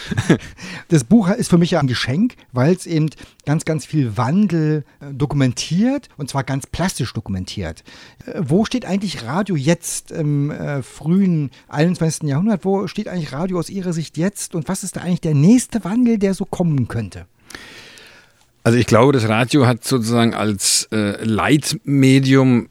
das 0.89 1.05
Buch 1.05 1.29
ist 1.31 1.49
für 1.51 1.59
mich 1.59 1.73
ja 1.73 1.81
ein 1.81 1.87
Geschenk, 1.87 2.35
weil 2.53 2.75
es 2.75 2.87
eben 2.87 3.11
ganz, 3.47 3.65
ganz 3.65 3.87
viel 3.87 4.17
Wandel 4.17 4.85
äh, 5.01 5.13
dokumentiert 5.13 6.09
und 6.17 6.29
zwar 6.29 6.45
ganz 6.45 6.67
plastisch 6.85 7.15
dokumentiert. 7.15 7.83
Äh, 8.27 8.43
wo 8.47 8.67
steht 8.67 8.85
eigentlich 8.85 9.25
Radio 9.25 9.57
jetzt 9.57 10.11
im 10.11 10.51
äh, 10.51 10.83
frühen 10.83 11.51
21. 11.69 12.29
Jahrhundert? 12.29 12.67
Wo 12.67 12.87
steht 12.89 13.09
eigentlich 13.09 13.33
Radio 13.33 13.59
aus 13.59 13.71
Ihrer 13.71 13.95
Sicht 13.95 14.19
jetzt 14.19 14.55
und 14.55 14.69
was 14.69 14.85
ist 14.85 14.97
da 14.97 15.01
eigentlich 15.01 15.23
der 15.23 15.33
nächste 15.33 15.83
Wandel, 15.85 16.19
der 16.19 16.35
so 16.35 16.45
kommen 16.45 16.87
könnte? 16.87 17.25
Also 18.65 18.77
ich 18.77 18.87
glaube, 18.87 19.13
das 19.13 19.27
Radio 19.29 19.67
hat 19.67 19.83
sozusagen 19.83 20.35
als 20.35 20.87
äh, 20.93 21.25
Leitmedium 21.25 22.69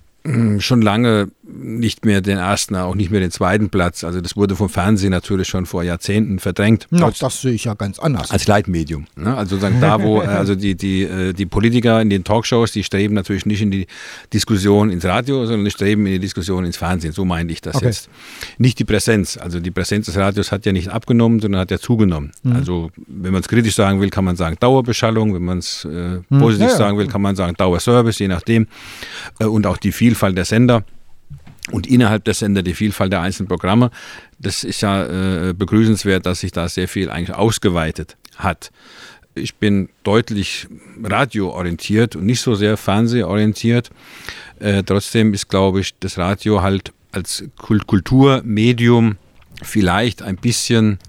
schon 0.60 0.82
lange 0.82 1.28
nicht 1.46 2.06
mehr 2.06 2.22
den 2.22 2.38
ersten, 2.38 2.78
auch 2.78 2.96
nicht 2.96 3.12
mehr 3.12 3.20
den 3.20 3.30
zweiten 3.32 3.70
Platz. 3.70 4.06
Also 4.06 4.22
das 4.22 4.38
wurde 4.38 4.56
vom 4.56 4.70
Fernsehen 4.70 5.12
natürlich 5.12 5.50
schon 5.50 5.66
vor 5.66 5.84
Jahrzehnten 5.84 6.40
verdrängt. 6.40 6.88
Na, 6.92 7.08
Als- 7.08 7.20
das 7.20 7.42
sehe 7.42 7.52
ich 7.52 7.66
ja 7.66 7.74
ganz 7.74 8.00
anders. 8.00 8.32
als 8.32 8.48
Leitmedium. 8.48 9.06
Ne? 9.18 9.36
Also 9.36 9.58
sozusagen 9.58 9.82
da, 9.82 10.02
wo 10.02 10.22
äh, 10.22 10.26
also 10.28 10.56
die, 10.56 10.76
die, 10.76 11.04
äh, 11.04 11.34
die 11.34 11.46
Politiker 11.46 12.02
in 12.02 12.10
den 12.10 12.24
Talkshows, 12.24 12.72
die 12.72 12.84
streben 12.86 13.14
natürlich 13.16 13.46
nicht 13.46 13.62
in 13.62 13.70
die 13.70 13.86
Diskussion 14.34 14.90
ins 14.92 15.04
Radio, 15.04 15.46
sondern 15.46 15.66
die 15.66 15.72
streben 15.72 16.06
in 16.06 16.14
die 16.14 16.20
Diskussion 16.20 16.64
ins 16.64 16.78
Fernsehen. 16.78 17.12
So 17.12 17.26
meine 17.26 17.52
ich 17.52 17.60
das 17.60 17.76
Okay. 17.76 17.88
jetzt. 17.88 18.10
Nicht 18.58 18.80
die 18.80 18.86
Präsenz. 18.86 19.36
Also 19.38 19.60
die 19.60 19.72
Präsenz 19.72 20.06
des 20.06 20.16
Radios 20.16 20.54
hat 20.54 20.66
ja 20.66 20.72
nicht 20.72 20.88
abgenommen, 20.90 21.42
sondern 21.42 21.60
hat 21.60 21.72
ja 21.72 21.80
zugenommen. 21.80 22.32
Mhm. 22.44 22.54
Also 22.54 22.92
wenn 23.08 23.34
man 23.34 23.42
es 23.42 23.50
kritisch 23.50 23.76
sagen 23.76 24.00
will, 24.00 24.10
kann 24.10 24.24
man 24.24 24.38
sagen 24.38 24.56
Dauerbeschallung. 24.60 25.34
Wenn 25.34 25.44
man 25.44 25.58
es 25.58 25.84
äh, 25.84 26.20
positiv 26.30 26.30
Mhm. 26.30 26.62
Ja, 26.62 26.68
ja. 26.70 26.78
sagen 26.78 26.98
will, 26.98 27.08
kann 27.08 27.22
man 27.22 27.36
sagen 27.36 27.56
Dauerservice, 27.58 28.20
je 28.20 28.30
nachdem. 28.30 28.68
Äh, 29.40 29.46
und 29.46 29.68
auch 29.68 29.76
die 29.78 29.92
Vielfalt 30.14 30.38
der 30.38 30.46
Sender 30.46 30.84
und 31.72 31.88
innerhalb 31.88 32.24
der 32.26 32.36
Sender 32.36 32.62
die 32.62 32.76
Vielfalt 32.76 33.12
der 33.12 33.22
einzelnen 33.22 33.48
Programme. 33.48 33.90
Das 34.38 34.64
ist 34.64 34.82
ja 34.82 35.06
äh, 35.50 35.54
begrüßenswert, 35.54 36.28
dass 36.28 36.42
sich 36.42 36.52
da 36.52 36.70
sehr 36.70 36.88
viel 36.88 37.10
eigentlich 37.10 37.36
ausgeweitet 37.36 38.16
hat. 38.36 38.72
Ich 39.34 39.56
bin 39.56 39.90
deutlich 40.04 40.68
radioorientiert 41.04 42.16
und 42.16 42.28
nicht 42.28 42.42
so 42.42 42.54
sehr 42.54 42.78
fernsehorientiert. 42.78 43.90
Äh, 44.60 44.84
trotzdem 44.84 45.34
ist, 45.34 45.50
glaube 45.50 45.80
ich, 45.80 45.96
das 46.00 46.20
Radio 46.20 46.62
halt 46.62 46.94
als 47.12 47.44
Kult 47.58 47.88
Kulturmedium 47.88 49.18
vielleicht 49.64 50.22
ein 50.22 50.36
bisschen, 50.36 51.00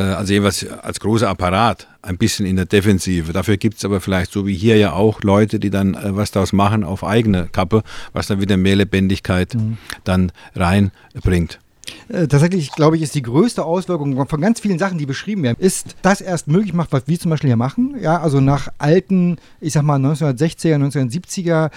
also 0.00 0.32
jeweils 0.32 0.66
als 0.68 1.00
großer 1.00 1.28
Apparat, 1.28 1.88
ein 2.02 2.18
bisschen 2.18 2.46
in 2.46 2.56
der 2.56 2.64
Defensive. 2.64 3.32
Dafür 3.32 3.56
gibt 3.56 3.78
es 3.78 3.84
aber 3.84 4.00
vielleicht, 4.00 4.32
so 4.32 4.46
wie 4.46 4.54
hier 4.54 4.76
ja 4.76 4.92
auch, 4.92 5.22
Leute, 5.22 5.58
die 5.60 5.70
dann 5.70 5.94
äh, 5.94 6.16
was 6.16 6.30
daraus 6.30 6.52
machen 6.52 6.84
auf 6.84 7.04
eigene 7.04 7.48
Kappe, 7.50 7.82
was 8.12 8.26
dann 8.26 8.40
wieder 8.40 8.56
mehr 8.56 8.76
Lebendigkeit 8.76 9.56
dann 10.04 10.32
reinbringt. 10.54 11.58
Äh, 12.08 12.26
Tatsächlich, 12.26 12.72
glaube 12.72 12.96
ich, 12.96 13.02
ist 13.02 13.14
die 13.14 13.22
größte 13.22 13.64
Auswirkung 13.64 14.26
von 14.26 14.40
ganz 14.40 14.60
vielen 14.60 14.78
Sachen, 14.78 14.98
die 14.98 15.06
beschrieben 15.06 15.42
werden, 15.42 15.56
ist 15.58 15.96
das 16.02 16.20
erst 16.20 16.48
möglich 16.48 16.72
macht, 16.72 16.92
was 16.92 17.04
wir 17.06 17.18
zum 17.18 17.30
Beispiel 17.30 17.48
hier 17.48 17.56
machen. 17.56 17.96
Ja, 18.00 18.20
also 18.20 18.40
nach 18.40 18.68
alten, 18.78 19.36
ich 19.60 19.72
sag 19.72 19.82
mal 19.82 19.98
1960er, 19.98 20.76
1970er 20.76 21.64
ähm, 21.64 21.70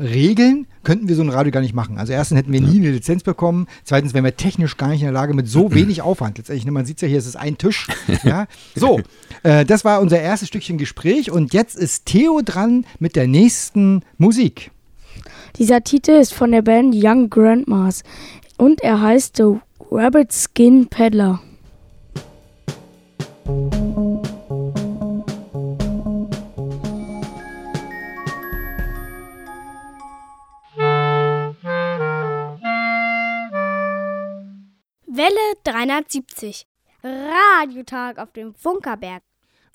Regeln 0.00 0.66
könnten 0.84 1.08
wir 1.08 1.16
so 1.16 1.22
ein 1.22 1.30
Radio 1.30 1.52
gar 1.52 1.60
nicht 1.60 1.74
machen. 1.74 1.98
Also 1.98 2.12
erstens 2.12 2.38
hätten 2.38 2.52
wir 2.52 2.60
nie 2.60 2.76
eine 2.78 2.90
Lizenz 2.90 3.22
bekommen, 3.22 3.66
zweitens 3.84 4.14
wären 4.14 4.24
wir 4.24 4.36
technisch 4.36 4.76
gar 4.76 4.88
nicht 4.88 5.00
in 5.00 5.06
der 5.06 5.12
Lage 5.12 5.34
mit 5.34 5.48
so 5.48 5.74
wenig 5.74 6.02
Aufwand. 6.02 6.38
Letztendlich, 6.38 6.64
ne, 6.64 6.72
man 6.72 6.86
sieht 6.86 7.00
ja 7.02 7.08
hier, 7.08 7.18
es 7.18 7.26
ist 7.26 7.36
ein 7.36 7.58
Tisch. 7.58 7.88
ja. 8.22 8.46
So, 8.74 9.00
äh, 9.42 9.64
das 9.64 9.84
war 9.84 10.00
unser 10.00 10.20
erstes 10.20 10.48
Stückchen 10.48 10.78
Gespräch 10.78 11.30
und 11.30 11.52
jetzt 11.52 11.76
ist 11.76 12.06
Theo 12.06 12.40
dran 12.44 12.84
mit 12.98 13.16
der 13.16 13.26
nächsten 13.26 14.02
Musik. 14.18 14.70
Dieser 15.58 15.82
Titel 15.82 16.12
ist 16.12 16.34
von 16.34 16.52
der 16.52 16.62
Band 16.62 16.94
Young 16.94 17.30
Grandmas 17.30 18.02
und 18.58 18.82
er 18.82 19.00
heißt 19.00 19.36
The 19.36 19.56
Rabbit 19.90 20.32
Skin 20.32 20.86
Peddler. 20.88 21.40
370. 35.86 36.66
Radiotag 37.04 38.18
auf 38.18 38.32
dem 38.32 38.54
Funkerberg. 38.54 39.22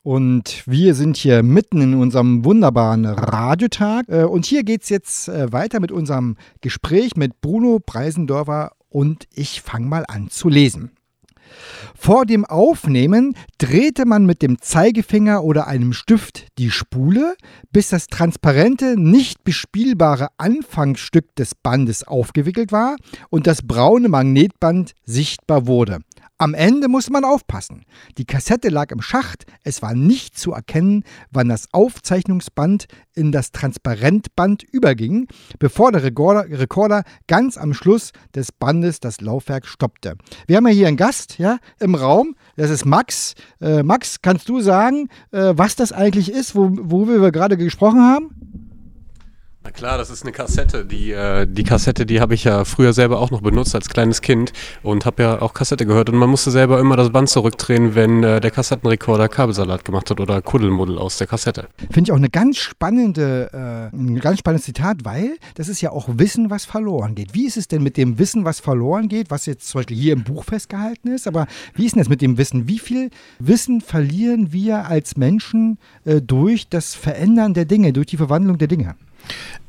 Und 0.03 0.63
wir 0.65 0.93
sind 0.95 1.15
hier 1.15 1.41
mitten 1.43 1.79
in 1.79 1.93
unserem 1.93 2.43
wunderbaren 2.43 3.05
Radiotag. 3.05 4.09
Äh, 4.09 4.23
Und 4.23 4.45
hier 4.45 4.63
geht 4.63 4.83
es 4.83 4.89
jetzt 4.89 5.29
äh, 5.29 5.51
weiter 5.53 5.79
mit 5.79 5.91
unserem 5.91 6.35
Gespräch 6.59 7.15
mit 7.15 7.39
Bruno 7.39 7.79
Preisendorfer 7.79 8.71
und 8.89 9.27
ich 9.33 9.61
fange 9.61 9.85
mal 9.87 10.03
an 10.07 10.29
zu 10.29 10.49
lesen. 10.49 10.91
Vor 11.95 12.25
dem 12.25 12.45
Aufnehmen 12.45 13.35
drehte 13.57 14.05
man 14.05 14.25
mit 14.25 14.41
dem 14.41 14.61
Zeigefinger 14.61 15.43
oder 15.43 15.67
einem 15.67 15.93
Stift 15.93 16.47
die 16.57 16.71
Spule, 16.71 17.35
bis 17.71 17.89
das 17.89 18.07
transparente, 18.07 18.99
nicht 18.99 19.43
bespielbare 19.43 20.27
Anfangsstück 20.37 21.35
des 21.35 21.55
Bandes 21.55 22.07
aufgewickelt 22.07 22.71
war 22.71 22.95
und 23.29 23.47
das 23.47 23.61
braune 23.61 24.09
Magnetband 24.09 24.93
sichtbar 25.05 25.67
wurde. 25.67 25.99
Am 26.41 26.55
Ende 26.55 26.87
musste 26.87 27.11
man 27.11 27.23
aufpassen. 27.23 27.85
Die 28.17 28.25
Kassette 28.25 28.69
lag 28.69 28.89
im 28.89 28.99
Schacht, 28.99 29.45
es 29.63 29.83
war 29.83 29.93
nicht 29.93 30.39
zu 30.39 30.53
erkennen, 30.53 31.03
wann 31.29 31.49
das 31.49 31.67
Aufzeichnungsband 31.71 32.87
in 33.13 33.31
das 33.31 33.51
Transparentband 33.51 34.63
überging, 34.63 35.27
bevor 35.59 35.91
der 35.91 36.01
Rekorder, 36.01 37.03
ganz 37.27 37.59
am 37.59 37.75
Schluss 37.75 38.11
des 38.33 38.51
Bandes 38.51 38.99
das 38.99 39.21
Laufwerk 39.21 39.67
stoppte. 39.67 40.15
Wir 40.47 40.57
haben 40.57 40.65
ja 40.65 40.73
hier 40.73 40.87
einen 40.87 40.97
Gast 40.97 41.37
ja, 41.37 41.59
im 41.79 41.93
Raum, 41.93 42.35
das 42.55 42.71
ist 42.71 42.85
Max. 42.85 43.35
Äh, 43.61 43.83
Max, 43.83 44.23
kannst 44.23 44.49
du 44.49 44.61
sagen, 44.61 45.09
äh, 45.29 45.53
was 45.55 45.75
das 45.75 45.91
eigentlich 45.91 46.31
ist, 46.31 46.55
wo, 46.55 46.71
worüber 46.71 47.21
wir 47.21 47.31
gerade 47.31 47.55
gesprochen 47.55 48.01
haben? 48.01 48.50
Na 49.63 49.69
klar, 49.69 49.99
das 49.99 50.09
ist 50.09 50.23
eine 50.23 50.31
Kassette. 50.31 50.85
Die, 50.85 51.11
äh, 51.11 51.45
die 51.45 51.63
Kassette, 51.63 52.07
die 52.07 52.19
habe 52.19 52.33
ich 52.33 52.45
ja 52.45 52.65
früher 52.65 52.93
selber 52.93 53.19
auch 53.19 53.29
noch 53.29 53.41
benutzt 53.41 53.75
als 53.75 53.89
kleines 53.89 54.21
Kind 54.21 54.53
und 54.81 55.05
habe 55.05 55.21
ja 55.21 55.41
auch 55.41 55.53
Kassette 55.53 55.85
gehört. 55.85 56.09
Und 56.09 56.17
man 56.17 56.31
musste 56.31 56.49
selber 56.49 56.79
immer 56.79 56.97
das 56.97 57.11
Band 57.11 57.29
zurückdrehen, 57.29 57.93
wenn 57.93 58.23
äh, 58.23 58.41
der 58.41 58.49
Kassettenrekorder 58.49 59.29
Kabelsalat 59.29 59.85
gemacht 59.85 60.09
hat 60.09 60.19
oder 60.19 60.41
Kuddelmuddel 60.41 60.97
aus 60.97 61.19
der 61.19 61.27
Kassette. 61.27 61.67
Finde 61.77 62.07
ich 62.07 62.11
auch 62.11 62.17
eine 62.17 62.31
ganz 62.31 62.57
spannende, 62.57 63.91
äh, 63.93 63.95
ein 63.95 64.19
ganz 64.19 64.39
spannendes 64.39 64.65
Zitat, 64.65 65.05
weil 65.05 65.37
das 65.53 65.69
ist 65.69 65.79
ja 65.81 65.91
auch 65.91 66.09
Wissen, 66.11 66.49
was 66.49 66.65
verloren 66.65 67.13
geht. 67.13 67.35
Wie 67.35 67.45
ist 67.45 67.57
es 67.57 67.67
denn 67.67 67.83
mit 67.83 67.97
dem 67.97 68.17
Wissen, 68.17 68.45
was 68.45 68.59
verloren 68.61 69.09
geht, 69.09 69.29
was 69.29 69.45
jetzt 69.45 69.67
zum 69.67 69.79
Beispiel 69.79 69.97
hier 69.97 70.13
im 70.13 70.23
Buch 70.23 70.43
festgehalten 70.43 71.09
ist? 71.09 71.27
Aber 71.27 71.45
wie 71.75 71.85
ist 71.85 71.93
denn 71.93 72.01
das 72.01 72.09
mit 72.09 72.23
dem 72.23 72.39
Wissen? 72.39 72.67
Wie 72.67 72.79
viel 72.79 73.11
Wissen 73.37 73.81
verlieren 73.81 74.51
wir 74.53 74.87
als 74.87 75.17
Menschen 75.17 75.77
äh, 76.03 76.19
durch 76.19 76.67
das 76.67 76.95
Verändern 76.95 77.53
der 77.53 77.65
Dinge, 77.65 77.93
durch 77.93 78.07
die 78.07 78.17
Verwandlung 78.17 78.57
der 78.57 78.67
Dinge? 78.67 78.95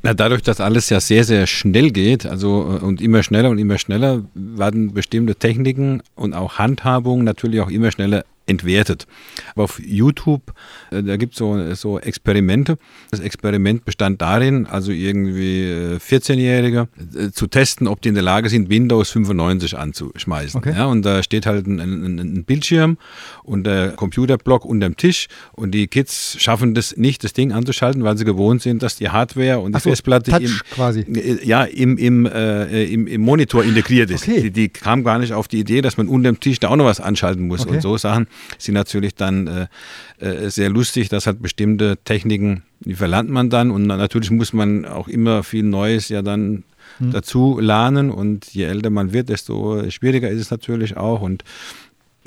Na, 0.04 0.14
dadurch, 0.14 0.42
dass 0.42 0.60
alles 0.60 0.90
ja 0.90 0.98
sehr, 0.98 1.22
sehr 1.22 1.46
schnell 1.46 1.90
geht, 1.90 2.26
also 2.26 2.78
äh, 2.80 2.84
und 2.84 3.00
immer 3.00 3.22
schneller 3.22 3.50
und 3.50 3.58
immer 3.58 3.78
schneller, 3.78 4.22
werden 4.34 4.92
bestimmte 4.92 5.36
Techniken 5.36 6.02
und 6.16 6.34
auch 6.34 6.58
Handhabungen 6.58 7.24
natürlich 7.24 7.60
auch 7.60 7.70
immer 7.70 7.92
schneller 7.92 8.24
entwertet. 8.46 9.06
Aber 9.54 9.64
auf 9.64 9.80
YouTube, 9.84 10.52
äh, 10.90 11.02
da 11.02 11.16
gibt 11.16 11.34
es 11.34 11.38
so, 11.38 11.74
so 11.74 11.98
Experimente. 11.98 12.76
Das 13.10 13.20
Experiment 13.20 13.84
bestand 13.84 14.20
darin, 14.20 14.66
also 14.66 14.92
irgendwie 14.92 15.62
äh, 15.62 15.96
14-Jährige 15.96 16.88
äh, 17.14 17.30
zu 17.30 17.46
testen, 17.46 17.86
ob 17.86 18.00
die 18.02 18.08
in 18.08 18.14
der 18.14 18.24
Lage 18.24 18.48
sind, 18.48 18.68
Windows 18.68 19.10
95 19.10 19.78
anzuschmeißen. 19.78 20.58
Okay. 20.58 20.74
Ja, 20.76 20.86
und 20.86 21.02
da 21.02 21.22
steht 21.22 21.46
halt 21.46 21.66
ein, 21.66 21.80
ein, 21.80 22.18
ein 22.18 22.44
Bildschirm 22.44 22.98
und 23.44 23.64
der 23.64 23.92
Computerblock 23.92 24.64
unterm 24.64 24.96
Tisch 24.96 25.28
und 25.52 25.72
die 25.72 25.86
Kids 25.86 26.36
schaffen 26.38 26.74
das 26.74 26.96
nicht, 26.96 27.24
das 27.24 27.32
Ding 27.32 27.52
anzuschalten, 27.52 28.02
weil 28.04 28.16
sie 28.16 28.24
gewohnt 28.24 28.62
sind, 28.62 28.82
dass 28.82 28.96
die 28.96 29.08
Hardware 29.08 29.60
und 29.60 29.74
die 29.74 29.80
so, 29.80 29.90
Festplatte 29.90 30.32
im, 30.32 31.14
äh, 31.14 31.44
ja, 31.44 31.64
im, 31.64 31.96
im, 31.96 32.26
äh, 32.26 32.84
im, 32.84 33.06
im 33.06 33.20
Monitor 33.20 33.64
integriert 33.64 34.10
ist. 34.10 34.28
Okay. 34.28 34.42
Die, 34.42 34.50
die 34.50 34.68
kam 34.68 35.04
gar 35.04 35.18
nicht 35.18 35.32
auf 35.32 35.48
die 35.48 35.60
Idee, 35.60 35.80
dass 35.80 35.96
man 35.96 36.08
unter 36.08 36.30
dem 36.30 36.40
Tisch 36.40 36.58
da 36.60 36.68
auch 36.68 36.76
noch 36.76 36.84
was 36.84 37.00
anschalten 37.00 37.46
muss. 37.46 37.62
Okay. 37.62 37.76
Und 37.76 37.82
so 37.82 37.96
Sachen 37.96 38.26
sind 38.58 38.74
natürlich 38.74 39.14
dann 39.14 39.46
äh, 39.46 39.66
äh, 40.24 40.50
sehr 40.50 40.70
lustig, 40.70 41.08
dass 41.08 41.26
halt 41.26 41.42
bestimmte 41.42 41.98
Techniken, 42.04 42.62
die 42.80 42.94
verlernt 42.94 43.30
man 43.30 43.50
dann. 43.50 43.70
Und 43.70 43.86
na- 43.86 43.96
natürlich 43.96 44.30
muss 44.30 44.52
man 44.52 44.84
auch 44.84 45.08
immer 45.08 45.42
viel 45.42 45.62
Neues 45.64 46.08
ja 46.08 46.22
dann 46.22 46.64
Hm. 46.98 47.10
dazu 47.12 47.58
lernen. 47.60 48.10
Und 48.10 48.46
je 48.52 48.64
älter 48.64 48.90
man 48.90 49.12
wird, 49.12 49.28
desto 49.28 49.90
schwieriger 49.90 50.28
ist 50.28 50.40
es 50.40 50.50
natürlich 50.50 50.96
auch. 50.96 51.20
Und 51.20 51.42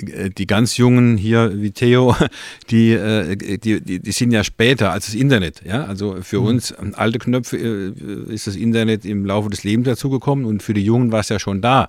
äh, 0.00 0.30
die 0.30 0.46
ganz 0.46 0.76
Jungen 0.76 1.16
hier 1.16 1.52
wie 1.54 1.70
Theo, 1.70 2.16
die, 2.70 2.92
äh, 2.92 3.36
die, 3.36 3.80
die, 3.80 4.00
die 4.00 4.12
sind 4.12 4.32
ja 4.32 4.44
später 4.44 4.92
als 4.92 5.06
das 5.06 5.14
Internet. 5.14 5.62
Ja? 5.64 5.84
Also 5.84 6.18
für 6.22 6.40
mhm. 6.40 6.46
uns 6.46 6.72
alte 6.72 7.18
Knöpfe 7.18 7.56
ist 7.56 8.46
das 8.46 8.56
Internet 8.56 9.04
im 9.04 9.24
Laufe 9.24 9.50
des 9.50 9.64
Lebens 9.64 9.86
dazugekommen 9.86 10.44
und 10.44 10.62
für 10.62 10.74
die 10.74 10.84
Jungen 10.84 11.12
war 11.12 11.20
es 11.20 11.28
ja 11.28 11.38
schon 11.38 11.60
da. 11.60 11.88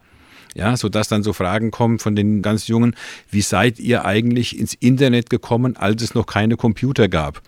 Ja, 0.55 0.77
sodass 0.77 1.07
dann 1.07 1.23
so 1.23 1.33
Fragen 1.33 1.71
kommen 1.71 1.99
von 1.99 2.15
den 2.15 2.41
ganz 2.41 2.67
Jungen, 2.67 2.95
wie 3.29 3.41
seid 3.41 3.79
ihr 3.79 4.05
eigentlich 4.05 4.57
ins 4.57 4.73
Internet 4.73 5.29
gekommen, 5.29 5.77
als 5.77 6.01
es 6.01 6.15
noch 6.15 6.25
keine 6.25 6.57
Computer 6.57 7.07
gab? 7.07 7.41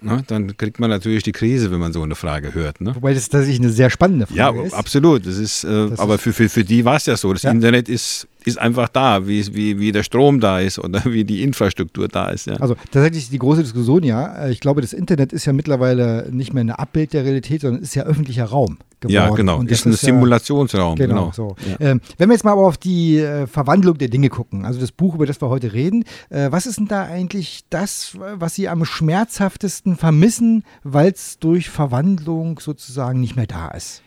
Ne, 0.00 0.22
dann 0.28 0.56
kriegt 0.56 0.78
man 0.78 0.90
natürlich 0.90 1.24
die 1.24 1.32
Krise, 1.32 1.72
wenn 1.72 1.80
man 1.80 1.92
so 1.92 2.00
eine 2.02 2.14
Frage 2.14 2.54
hört. 2.54 2.80
Ne? 2.80 2.94
Wobei 2.94 3.14
das 3.14 3.28
tatsächlich 3.28 3.58
eine 3.58 3.70
sehr 3.70 3.90
spannende 3.90 4.28
Frage 4.28 4.38
ja, 4.38 4.64
ist. 4.64 4.72
Ja, 4.72 4.78
absolut. 4.78 5.26
Das 5.26 5.36
ist, 5.36 5.64
äh, 5.64 5.88
das 5.90 5.98
aber 5.98 6.14
ist 6.14 6.20
für, 6.20 6.32
für, 6.32 6.48
für 6.48 6.62
die 6.62 6.84
war 6.84 6.96
es 6.96 7.06
ja 7.06 7.16
so. 7.16 7.32
Das 7.32 7.42
ja. 7.42 7.50
Internet 7.50 7.88
ist 7.88 8.28
ist 8.44 8.58
einfach 8.58 8.88
da, 8.88 9.26
wie, 9.26 9.54
wie, 9.54 9.78
wie 9.78 9.92
der 9.92 10.02
Strom 10.02 10.40
da 10.40 10.60
ist 10.60 10.78
oder 10.78 11.04
wie 11.04 11.24
die 11.24 11.42
Infrastruktur 11.42 12.08
da 12.08 12.28
ist. 12.30 12.46
Ja. 12.46 12.54
Also 12.54 12.74
tatsächlich 12.90 13.30
die 13.30 13.38
große 13.38 13.62
Diskussion, 13.62 14.02
ja. 14.02 14.44
Äh, 14.44 14.52
ich 14.52 14.60
glaube, 14.60 14.80
das 14.80 14.92
Internet 14.92 15.32
ist 15.32 15.44
ja 15.44 15.52
mittlerweile 15.52 16.28
nicht 16.32 16.52
mehr 16.52 16.64
ein 16.64 16.70
Abbild 16.70 17.12
der 17.12 17.24
Realität, 17.24 17.60
sondern 17.60 17.82
ist 17.82 17.94
ja 17.94 18.04
öffentlicher 18.04 18.44
Raum. 18.44 18.78
Geworden. 19.00 19.14
Ja, 19.14 19.30
genau. 19.30 19.58
Und 19.58 19.70
ist 19.70 19.86
ein 19.86 19.92
ist 19.92 20.00
Simulationsraum. 20.00 20.96
Genau. 20.96 21.30
genau. 21.30 21.32
So. 21.32 21.56
Ja. 21.68 21.92
Ähm, 21.92 22.00
wenn 22.16 22.28
wir 22.28 22.34
jetzt 22.34 22.44
mal 22.44 22.52
aber 22.52 22.66
auf 22.66 22.76
die 22.76 23.18
äh, 23.18 23.46
Verwandlung 23.46 23.96
der 23.96 24.08
Dinge 24.08 24.28
gucken, 24.28 24.64
also 24.64 24.80
das 24.80 24.90
Buch, 24.90 25.14
über 25.14 25.24
das 25.24 25.40
wir 25.40 25.48
heute 25.48 25.72
reden, 25.72 26.04
äh, 26.30 26.50
was 26.50 26.66
ist 26.66 26.78
denn 26.78 26.88
da 26.88 27.04
eigentlich 27.04 27.64
das, 27.70 28.16
was 28.18 28.56
Sie 28.56 28.68
am 28.68 28.84
schmerzhaftesten 28.84 29.96
vermissen, 29.96 30.64
weil 30.82 31.12
es 31.12 31.38
durch 31.38 31.70
Verwandlung 31.70 32.58
sozusagen 32.58 33.20
nicht 33.20 33.36
mehr 33.36 33.46
da 33.46 33.68
ist? 33.68 34.02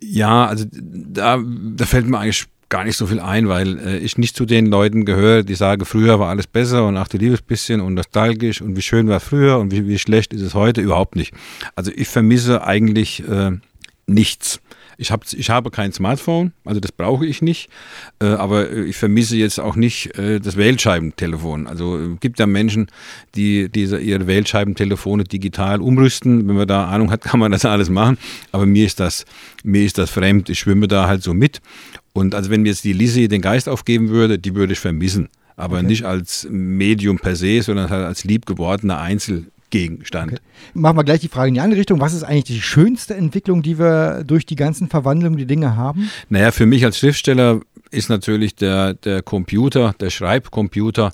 Ja, 0.00 0.46
also 0.46 0.64
da, 0.72 1.38
da 1.40 1.84
fällt 1.84 2.06
mir 2.06 2.18
eigentlich 2.18 2.46
gar 2.68 2.84
nicht 2.84 2.96
so 2.96 3.06
viel 3.06 3.20
ein, 3.20 3.48
weil 3.48 3.78
äh, 3.78 3.98
ich 3.98 4.18
nicht 4.18 4.36
zu 4.36 4.44
den 4.44 4.66
Leuten 4.66 5.04
gehöre, 5.04 5.42
die 5.42 5.54
sagen, 5.54 5.84
früher 5.84 6.18
war 6.18 6.28
alles 6.28 6.46
besser 6.46 6.86
und 6.86 6.96
ach 6.96 7.08
du 7.08 7.16
liebes 7.16 7.42
bisschen 7.42 7.80
und 7.80 7.94
nostalgisch 7.94 8.60
und 8.60 8.76
wie 8.76 8.82
schön 8.82 9.08
war 9.08 9.20
früher 9.20 9.58
und 9.58 9.70
wie, 9.72 9.86
wie 9.88 9.98
schlecht 9.98 10.32
ist 10.32 10.42
es 10.42 10.54
heute, 10.54 10.80
überhaupt 10.80 11.16
nicht. 11.16 11.32
Also 11.76 11.90
ich 11.94 12.08
vermisse 12.08 12.64
eigentlich 12.64 13.26
äh, 13.28 13.52
nichts. 14.06 14.60
Ich, 15.00 15.12
hab, 15.12 15.22
ich 15.32 15.48
habe 15.48 15.70
kein 15.70 15.92
Smartphone, 15.92 16.52
also 16.64 16.80
das 16.80 16.90
brauche 16.90 17.24
ich 17.24 17.40
nicht, 17.40 17.70
äh, 18.20 18.26
aber 18.26 18.72
ich 18.72 18.96
vermisse 18.96 19.36
jetzt 19.36 19.60
auch 19.60 19.76
nicht 19.76 20.18
äh, 20.18 20.40
das 20.40 20.56
Wählscheibentelefon. 20.56 21.68
Also 21.68 21.96
äh, 21.96 22.16
gibt 22.18 22.40
ja 22.40 22.46
Menschen, 22.46 22.88
die 23.36 23.68
diese, 23.68 24.00
ihre 24.00 24.26
Wählscheibentelefone 24.26 25.22
digital 25.22 25.80
umrüsten. 25.80 26.48
Wenn 26.48 26.56
man 26.56 26.66
da 26.66 26.86
Ahnung 26.86 27.12
hat, 27.12 27.20
kann 27.22 27.38
man 27.38 27.52
das 27.52 27.64
alles 27.64 27.90
machen. 27.90 28.18
Aber 28.50 28.66
mir 28.66 28.86
ist 28.86 28.98
das, 28.98 29.24
mir 29.62 29.84
ist 29.84 29.98
das 29.98 30.10
fremd. 30.10 30.48
Ich 30.50 30.58
schwimme 30.58 30.88
da 30.88 31.06
halt 31.06 31.22
so 31.22 31.32
mit. 31.32 31.60
Und 32.12 32.34
also 32.34 32.50
wenn 32.50 32.62
mir 32.62 32.70
jetzt 32.70 32.84
die 32.84 32.92
Lizzie 32.92 33.28
den 33.28 33.40
Geist 33.40 33.68
aufgeben 33.68 34.08
würde, 34.08 34.38
die 34.38 34.54
würde 34.54 34.72
ich 34.72 34.80
vermissen. 34.80 35.28
Aber 35.56 35.78
okay. 35.78 35.86
nicht 35.86 36.04
als 36.04 36.46
Medium 36.50 37.18
per 37.18 37.36
se, 37.36 37.62
sondern 37.62 37.90
halt 37.90 38.04
als 38.04 38.24
liebgewordener 38.24 38.98
Einzelgegenstand. 39.00 40.32
Okay. 40.32 40.40
Machen 40.74 40.96
wir 40.96 41.04
gleich 41.04 41.20
die 41.20 41.28
Frage 41.28 41.48
in 41.48 41.54
die 41.54 41.60
andere 41.60 41.80
Richtung. 41.80 42.00
Was 42.00 42.14
ist 42.14 42.22
eigentlich 42.22 42.44
die 42.44 42.60
schönste 42.60 43.14
Entwicklung, 43.14 43.62
die 43.62 43.78
wir 43.78 44.24
durch 44.24 44.46
die 44.46 44.56
ganzen 44.56 44.88
Verwandlungen, 44.88 45.36
die 45.36 45.46
Dinge 45.46 45.76
haben? 45.76 46.10
Naja, 46.28 46.52
für 46.52 46.66
mich 46.66 46.84
als 46.84 46.98
Schriftsteller 46.98 47.60
ist 47.90 48.08
natürlich 48.08 48.54
der, 48.54 48.94
der 48.94 49.22
Computer, 49.22 49.94
der 49.98 50.10
Schreibcomputer, 50.10 51.12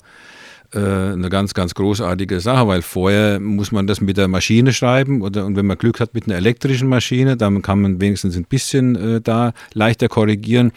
eine 0.79 1.29
ganz, 1.29 1.53
ganz 1.53 1.73
großartige 1.73 2.39
Sache, 2.39 2.67
weil 2.67 2.81
vorher 2.81 3.39
muss 3.39 3.71
man 3.71 3.87
das 3.87 4.01
mit 4.01 4.17
der 4.17 4.27
Maschine 4.27 4.73
schreiben 4.73 5.21
oder 5.21 5.45
und 5.45 5.55
wenn 5.55 5.65
man 5.65 5.77
Glück 5.77 5.99
hat 5.99 6.13
mit 6.13 6.25
einer 6.25 6.35
elektrischen 6.35 6.87
Maschine, 6.87 7.37
dann 7.37 7.61
kann 7.61 7.81
man 7.81 8.01
wenigstens 8.01 8.35
ein 8.35 8.45
bisschen 8.45 8.95
äh, 8.95 9.21
da 9.21 9.53
leichter 9.73 10.07
korrigieren. 10.07 10.71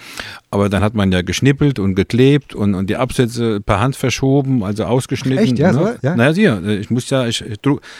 Aber 0.50 0.68
dann 0.68 0.82
hat 0.82 0.94
man 0.94 1.12
ja 1.12 1.22
geschnippelt 1.22 1.78
und 1.78 1.94
geklebt 1.94 2.54
und, 2.54 2.74
und 2.74 2.88
die 2.88 2.96
Absätze 2.96 3.60
per 3.60 3.80
Hand 3.80 3.96
verschoben, 3.96 4.62
also 4.62 4.84
ausgeschnitten. 4.84 5.44
Echt, 5.44 5.58
ja? 5.58 5.72
Ne? 5.72 5.78
So, 5.78 6.06
ja? 6.06 6.16
Naja, 6.16 6.32
sicher. 6.32 6.62
Ich 6.66 6.90
muss 6.90 7.10
ja, 7.10 7.26
ich, 7.26 7.44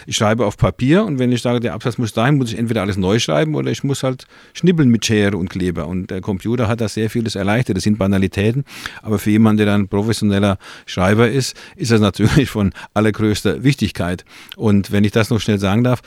ich 0.06 0.16
schreibe 0.16 0.46
auf 0.46 0.56
Papier 0.56 1.04
und 1.04 1.18
wenn 1.18 1.30
ich 1.30 1.42
sage, 1.42 1.60
der 1.60 1.74
Absatz 1.74 1.98
muss 1.98 2.12
dahin, 2.12 2.36
muss 2.36 2.52
ich 2.52 2.58
entweder 2.58 2.80
alles 2.82 2.96
neu 2.96 3.18
schreiben 3.18 3.54
oder 3.54 3.70
ich 3.70 3.84
muss 3.84 4.02
halt 4.02 4.26
schnippeln 4.54 4.88
mit 4.88 5.04
Schere 5.04 5.36
und 5.36 5.50
Kleber. 5.50 5.86
Und 5.88 6.10
der 6.10 6.20
Computer 6.20 6.68
hat 6.68 6.80
da 6.80 6.88
sehr 6.88 7.10
vieles 7.10 7.34
erleichtert. 7.34 7.76
Das 7.76 7.84
sind 7.84 7.98
Banalitäten, 7.98 8.64
aber 9.02 9.18
für 9.18 9.30
jemanden, 9.30 9.58
der 9.58 9.66
dann 9.66 9.88
professioneller 9.88 10.58
Schreiber 10.86 11.28
ist, 11.28 11.56
ist 11.76 11.87
das 11.88 12.00
natürlich 12.00 12.50
von 12.50 12.72
allergrößter 12.94 13.62
Wichtigkeit. 13.64 14.24
Und 14.56 14.90
wenn 14.92 15.04
ich 15.04 15.12
das 15.12 15.30
noch 15.30 15.40
schnell 15.40 15.58
sagen 15.58 15.84
darf, 15.84 16.02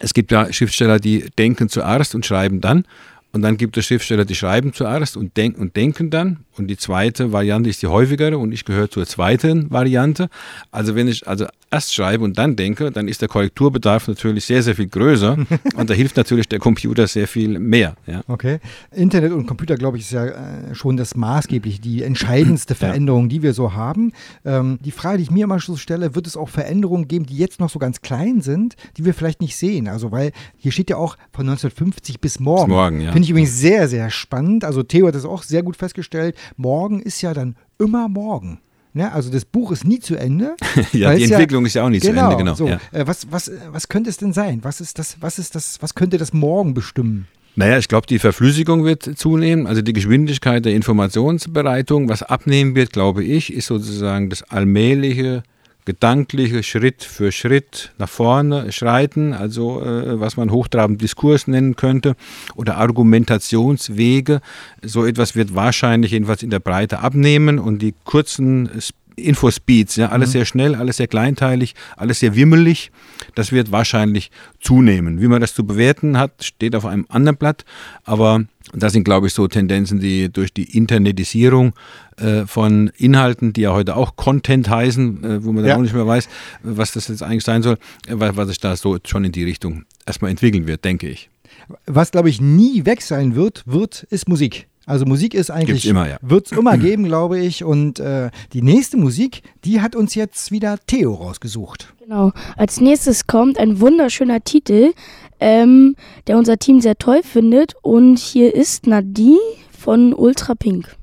es 0.00 0.14
gibt 0.14 0.30
ja 0.30 0.52
Schriftsteller, 0.52 1.00
die 1.00 1.30
denken 1.38 1.68
zuerst 1.68 2.14
und 2.14 2.24
schreiben 2.24 2.60
dann. 2.60 2.84
Und 3.32 3.42
dann 3.42 3.56
gibt 3.56 3.76
es 3.76 3.86
Schriftsteller, 3.86 4.24
die 4.24 4.34
schreiben 4.34 4.72
zuerst 4.72 5.16
und, 5.16 5.36
denk 5.36 5.56
und 5.58 5.76
denken 5.76 6.10
dann. 6.10 6.40
Und 6.56 6.66
die 6.66 6.76
zweite 6.76 7.32
Variante 7.32 7.70
ist 7.70 7.80
die 7.80 7.86
häufigere 7.86 8.36
und 8.36 8.52
ich 8.52 8.64
gehöre 8.64 8.90
zur 8.90 9.06
zweiten 9.06 9.70
Variante. 9.70 10.28
Also 10.72 10.94
wenn 10.94 11.08
ich 11.08 11.26
also 11.26 11.46
erst 11.70 11.94
schreibe 11.94 12.24
und 12.24 12.36
dann 12.36 12.56
denke, 12.56 12.90
dann 12.90 13.08
ist 13.08 13.22
der 13.22 13.28
Korrekturbedarf 13.28 14.08
natürlich 14.08 14.44
sehr, 14.44 14.62
sehr 14.62 14.74
viel 14.74 14.88
größer 14.88 15.38
und 15.76 15.90
da 15.90 15.94
hilft 15.94 16.16
natürlich 16.16 16.48
der 16.48 16.58
Computer 16.58 17.06
sehr 17.06 17.28
viel 17.28 17.58
mehr. 17.58 17.94
Ja. 18.06 18.22
Okay. 18.26 18.58
Internet 18.90 19.32
und 19.32 19.46
Computer, 19.46 19.76
glaube 19.76 19.96
ich, 19.96 20.04
ist 20.04 20.12
ja 20.12 20.26
äh, 20.26 20.74
schon 20.74 20.96
das 20.96 21.14
maßgebliche, 21.14 21.80
die 21.80 22.02
entscheidendste 22.02 22.74
Veränderung, 22.74 23.24
ja. 23.24 23.28
die 23.28 23.42
wir 23.42 23.54
so 23.54 23.74
haben. 23.74 24.12
Ähm, 24.44 24.78
die 24.84 24.90
Frage, 24.90 25.18
die 25.18 25.24
ich 25.24 25.30
mir 25.30 25.44
immer 25.44 25.60
so 25.60 25.76
stelle, 25.76 26.14
wird 26.14 26.26
es 26.26 26.36
auch 26.36 26.48
Veränderungen 26.48 27.06
geben, 27.06 27.26
die 27.26 27.36
jetzt 27.36 27.60
noch 27.60 27.70
so 27.70 27.78
ganz 27.78 28.02
klein 28.02 28.40
sind, 28.40 28.74
die 28.96 29.04
wir 29.04 29.14
vielleicht 29.14 29.40
nicht 29.40 29.56
sehen? 29.56 29.88
Also 29.88 30.10
weil 30.10 30.32
hier 30.56 30.72
steht 30.72 30.90
ja 30.90 30.96
auch 30.96 31.16
von 31.32 31.48
1950 31.48 32.20
bis 32.20 32.40
morgen. 32.40 32.66
Bis 32.66 32.74
morgen, 32.74 33.00
ja. 33.00 33.12
Finde 33.20 33.26
ich 33.26 33.30
übrigens 33.32 33.60
sehr, 33.60 33.86
sehr 33.86 34.08
spannend. 34.08 34.64
Also 34.64 34.82
Theo 34.82 35.06
hat 35.06 35.14
das 35.14 35.26
auch 35.26 35.42
sehr 35.42 35.62
gut 35.62 35.76
festgestellt 35.76 36.36
morgen 36.56 37.00
ist 37.00 37.20
ja 37.20 37.34
dann 37.34 37.54
immer 37.78 38.08
morgen. 38.08 38.60
Ne? 38.94 39.12
Also 39.12 39.30
das 39.30 39.44
Buch 39.44 39.72
ist 39.72 39.84
nie 39.84 39.98
zu 39.98 40.16
Ende. 40.16 40.56
ja, 40.92 41.14
die 41.14 41.24
Entwicklung 41.24 41.64
ja, 41.64 41.66
ist 41.66 41.74
ja 41.74 41.84
auch 41.84 41.90
nie 41.90 42.00
genau, 42.00 42.30
zu 42.30 42.30
Ende, 42.30 42.36
genau. 42.36 42.54
So. 42.54 42.66
Ja. 42.66 42.80
Äh, 42.92 43.06
was, 43.06 43.30
was, 43.30 43.50
was 43.70 43.88
könnte 43.88 44.08
es 44.08 44.16
denn 44.16 44.32
sein? 44.32 44.60
Was 44.62 44.80
ist 44.80 44.98
das, 44.98 45.18
was 45.20 45.38
ist 45.38 45.54
das, 45.54 45.82
was 45.82 45.94
könnte 45.94 46.16
das 46.16 46.32
morgen 46.32 46.72
bestimmen? 46.72 47.28
Naja, 47.56 47.76
ich 47.76 47.88
glaube, 47.88 48.06
die 48.06 48.18
Verflüssigung 48.18 48.84
wird 48.84 49.18
zunehmen, 49.18 49.66
also 49.66 49.82
die 49.82 49.92
Geschwindigkeit 49.92 50.64
der 50.64 50.72
Informationsbereitung. 50.72 52.08
Was 52.08 52.22
abnehmen 52.22 52.74
wird, 52.74 52.92
glaube 52.92 53.22
ich, 53.22 53.52
ist 53.52 53.66
sozusagen 53.66 54.30
das 54.30 54.44
allmähliche 54.44 55.42
gedankliche 55.84 56.62
Schritt 56.62 57.02
für 57.02 57.32
Schritt 57.32 57.92
nach 57.98 58.08
vorne 58.08 58.72
schreiten, 58.72 59.32
also 59.32 59.82
äh, 59.82 60.20
was 60.20 60.36
man 60.36 60.50
hochtrabend 60.50 61.00
Diskurs 61.00 61.46
nennen 61.46 61.76
könnte, 61.76 62.16
oder 62.54 62.76
Argumentationswege. 62.76 64.40
So 64.82 65.04
etwas 65.04 65.36
wird 65.36 65.54
wahrscheinlich 65.54 66.12
jedenfalls 66.12 66.42
in 66.42 66.50
der 66.50 66.60
Breite 66.60 67.00
abnehmen 67.00 67.58
und 67.58 67.80
die 67.80 67.94
kurzen 68.04 68.70
Infospeeds, 69.20 69.96
ja, 69.96 70.08
alles 70.08 70.30
mhm. 70.30 70.32
sehr 70.32 70.44
schnell, 70.44 70.74
alles 70.74 70.96
sehr 70.96 71.06
kleinteilig, 71.06 71.74
alles 71.96 72.20
sehr 72.20 72.36
wimmelig. 72.36 72.90
Das 73.34 73.52
wird 73.52 73.72
wahrscheinlich 73.72 74.30
zunehmen. 74.60 75.20
Wie 75.20 75.28
man 75.28 75.40
das 75.40 75.54
zu 75.54 75.64
bewerten 75.64 76.18
hat, 76.18 76.44
steht 76.44 76.74
auf 76.74 76.86
einem 76.86 77.06
anderen 77.08 77.36
Blatt, 77.36 77.64
aber 78.04 78.44
das 78.72 78.92
sind, 78.92 79.04
glaube 79.04 79.26
ich, 79.26 79.34
so 79.34 79.48
Tendenzen, 79.48 80.00
die 80.00 80.30
durch 80.30 80.52
die 80.52 80.76
Internetisierung 80.76 81.72
äh, 82.18 82.46
von 82.46 82.90
Inhalten, 82.96 83.52
die 83.52 83.62
ja 83.62 83.72
heute 83.72 83.96
auch 83.96 84.16
Content 84.16 84.68
heißen, 84.68 85.24
äh, 85.24 85.44
wo 85.44 85.52
man 85.52 85.64
ja. 85.64 85.70
dann 85.70 85.78
auch 85.78 85.82
nicht 85.82 85.94
mehr 85.94 86.06
weiß, 86.06 86.28
was 86.62 86.92
das 86.92 87.08
jetzt 87.08 87.22
eigentlich 87.22 87.44
sein 87.44 87.62
soll, 87.62 87.78
äh, 88.06 88.14
was 88.16 88.48
sich 88.48 88.60
da 88.60 88.76
so 88.76 88.98
schon 89.04 89.24
in 89.24 89.32
die 89.32 89.44
Richtung 89.44 89.84
erstmal 90.06 90.30
entwickeln 90.30 90.66
wird, 90.66 90.84
denke 90.84 91.08
ich. 91.08 91.30
Was, 91.86 92.10
glaube 92.10 92.28
ich, 92.28 92.40
nie 92.40 92.84
weg 92.84 93.02
sein 93.02 93.34
wird, 93.34 93.62
wird, 93.66 94.04
ist 94.10 94.28
Musik. 94.28 94.66
Also 94.90 95.06
Musik 95.06 95.34
ist 95.34 95.50
eigentlich, 95.52 95.86
immer, 95.86 96.08
ja. 96.08 96.16
wird 96.20 96.46
es 96.46 96.52
immer 96.52 96.76
geben, 96.78 97.04
glaube 97.04 97.38
ich. 97.38 97.62
Und 97.62 98.00
äh, 98.00 98.30
die 98.52 98.60
nächste 98.60 98.96
Musik, 98.96 99.42
die 99.64 99.80
hat 99.80 99.94
uns 99.94 100.16
jetzt 100.16 100.50
wieder 100.50 100.78
Theo 100.88 101.14
rausgesucht. 101.14 101.94
Genau. 102.00 102.32
Als 102.56 102.80
nächstes 102.80 103.28
kommt 103.28 103.56
ein 103.56 103.78
wunderschöner 103.78 104.42
Titel, 104.42 104.92
ähm, 105.38 105.94
der 106.26 106.38
unser 106.38 106.58
Team 106.58 106.80
sehr 106.80 106.96
toll 106.98 107.22
findet. 107.22 107.74
Und 107.82 108.18
hier 108.18 108.52
ist 108.52 108.88
Nadie 108.88 109.38
von 109.78 110.12
Ultra 110.12 110.56
Pink. 110.56 110.96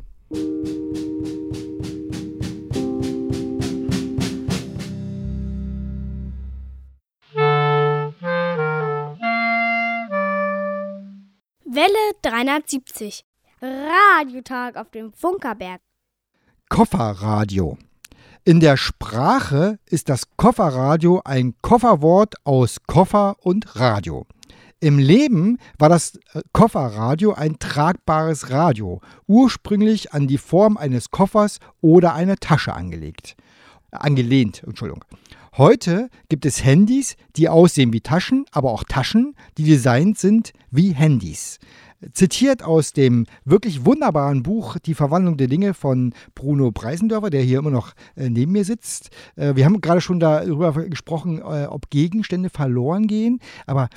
Welle 11.63 11.93
370 12.21 13.23
Radiotag 13.61 14.75
auf 14.75 14.91
dem 14.91 15.11
Funkerberg. 15.13 15.81
Kofferradio. 16.69 17.77
In 18.45 18.59
der 18.59 18.77
Sprache 18.77 19.79
ist 19.89 20.09
das 20.09 20.23
Kofferradio 20.37 21.21
ein 21.25 21.55
Kofferwort 21.61 22.35
aus 22.43 22.77
Koffer 22.85 23.35
und 23.41 23.75
Radio. 23.75 24.27
Im 24.79 24.99
Leben 24.99 25.57
war 25.79 25.89
das 25.89 26.17
äh, 26.33 26.41
Kofferradio 26.53 27.33
ein 27.33 27.57
tragbares 27.57 28.51
Radio, 28.51 29.01
ursprünglich 29.25 30.13
an 30.13 30.27
die 30.27 30.37
Form 30.37 30.77
eines 30.77 31.09
Koffers 31.09 31.59
oder 31.81 32.13
einer 32.13 32.35
Tasche 32.35 32.73
angelegt. 32.73 33.35
Angelehnt, 33.89 34.61
Entschuldigung. 34.63 35.03
Heute 35.57 36.09
gibt 36.29 36.45
es 36.45 36.63
Handys, 36.63 37.15
die 37.35 37.49
aussehen 37.49 37.91
wie 37.91 38.01
Taschen, 38.01 38.45
aber 38.51 38.71
auch 38.71 38.83
Taschen, 38.83 39.35
die 39.57 39.63
designt 39.63 40.19
sind 40.19 40.53
wie 40.69 40.91
Handys. 40.91 41.57
Zitiert 42.13 42.63
aus 42.63 42.93
dem 42.93 43.25
wirklich 43.45 43.85
wunderbaren 43.85 44.43
Buch 44.43 44.77
Die 44.79 44.93
Verwandlung 44.93 45.37
der 45.37 45.47
Dinge 45.47 45.73
von 45.73 46.13
Bruno 46.35 46.71
Preisendörfer, 46.71 47.29
der 47.29 47.41
hier 47.41 47.59
immer 47.59 47.71
noch 47.71 47.93
äh, 48.15 48.29
neben 48.29 48.51
mir 48.51 48.65
sitzt. 48.65 49.09
Äh, 49.35 49.55
wir 49.55 49.65
haben 49.65 49.81
gerade 49.81 50.01
schon 50.01 50.19
darüber 50.19 50.73
gesprochen, 50.73 51.39
äh, 51.39 51.65
ob 51.65 51.89
Gegenstände 51.89 52.49
verloren 52.49 53.07
gehen. 53.07 53.39
Aber 53.65 53.89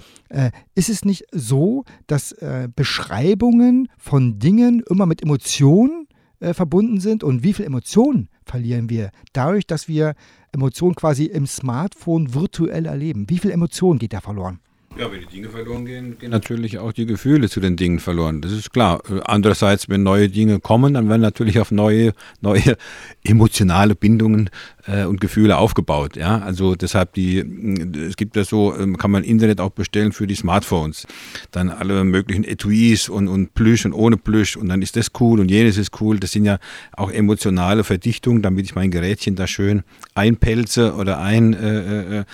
ist 0.75 0.89
es 0.89 1.05
nicht 1.05 1.25
so, 1.33 1.85
dass 2.07 2.35
Beschreibungen 2.77 3.89
von 3.99 4.39
Dingen 4.39 4.83
immer 4.89 5.07
mit 5.07 5.23
Emotionen 5.23 6.07
verbunden 6.41 7.01
sind? 7.01 7.25
Und 7.25 7.43
wie 7.43 7.53
viel 7.53 7.65
Emotionen 7.65 8.29
verlieren 8.45 8.89
wir 8.89 9.11
dadurch, 9.33 9.67
dass 9.67 9.89
wir 9.89 10.15
Emotionen 10.53 10.95
quasi 10.95 11.25
im 11.25 11.47
Smartphone 11.47 12.35
virtuell 12.35 12.87
erleben? 12.87 13.29
Wie 13.29 13.39
viel 13.39 13.51
Emotionen 13.51 13.99
geht 13.99 14.13
da 14.13 14.21
verloren? 14.21 14.61
Ja, 14.99 15.11
wenn 15.11 15.21
die 15.21 15.27
Dinge 15.27 15.49
verloren 15.49 15.87
gehen, 15.87 16.19
gehen 16.19 16.31
natürlich 16.31 16.79
auch 16.79 16.93
die 16.93 17.07
Gefühle 17.07 17.49
zu 17.49 17.61
den 17.61 17.77
Dingen 17.77 18.01
verloren. 18.01 18.41
Das 18.41 18.51
ist 18.51 18.73
klar. 18.73 19.01
Andererseits, 19.25 19.89
wenn 19.89 20.03
neue 20.03 20.29
Dinge 20.29 20.59
kommen, 20.59 20.95
dann 20.95 21.09
werden 21.09 21.23
natürlich 21.23 21.61
auf 21.61 21.71
neue, 21.71 22.13
neue 22.41 22.77
emotionale 23.25 23.95
Bindungen 23.95 24.51
äh, 24.87 25.05
und 25.05 25.21
Gefühle 25.21 25.59
aufgebaut. 25.59 26.17
Ja, 26.17 26.41
also 26.41 26.75
deshalb 26.75 27.15
die, 27.15 27.39
es 27.39 28.17
gibt 28.17 28.35
ja 28.35 28.45
so, 28.45 28.77
ähm, 28.77 28.97
kann 28.99 29.13
man 29.13 29.23
Internet 29.23 29.61
auch 29.61 29.71
bestellen 29.71 30.11
für 30.11 30.27
die 30.27 30.35
Smartphones. 30.35 31.07
Dann 31.53 31.71
alle 31.71 32.03
möglichen 32.03 32.43
Etuis 32.43 33.09
und, 33.09 33.29
und 33.29 33.55
Plüsch 33.55 33.87
und 33.87 33.93
ohne 33.93 34.17
Plüsch 34.17 34.57
und 34.57 34.69
dann 34.69 34.83
ist 34.83 34.97
das 34.97 35.13
cool 35.21 35.39
und 35.39 35.51
jenes 35.53 35.79
ist 35.79 36.01
cool. 36.01 36.19
Das 36.19 36.33
sind 36.33 36.45
ja 36.45 36.59
auch 36.93 37.13
emotionale 37.13 37.85
Verdichtungen, 37.85 38.43
damit 38.43 38.67
ich 38.67 38.75
mein 38.75 38.91
Gerätchen 38.91 39.37
da 39.37 39.47
schön 39.47 39.85
einpelze 40.15 40.95
oder 40.95 41.21
ein, 41.21 41.55
äh, 41.55 42.19
äh, 42.21 42.25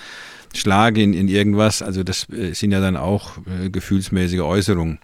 schlage 0.55 1.01
in, 1.01 1.13
in 1.13 1.27
irgendwas. 1.27 1.81
Also 1.81 2.03
das 2.03 2.27
äh, 2.29 2.53
sind 2.53 2.71
ja 2.71 2.79
dann 2.79 2.97
auch 2.97 3.37
äh, 3.37 3.69
gefühlsmäßige 3.69 4.41
Äußerungen. 4.41 4.99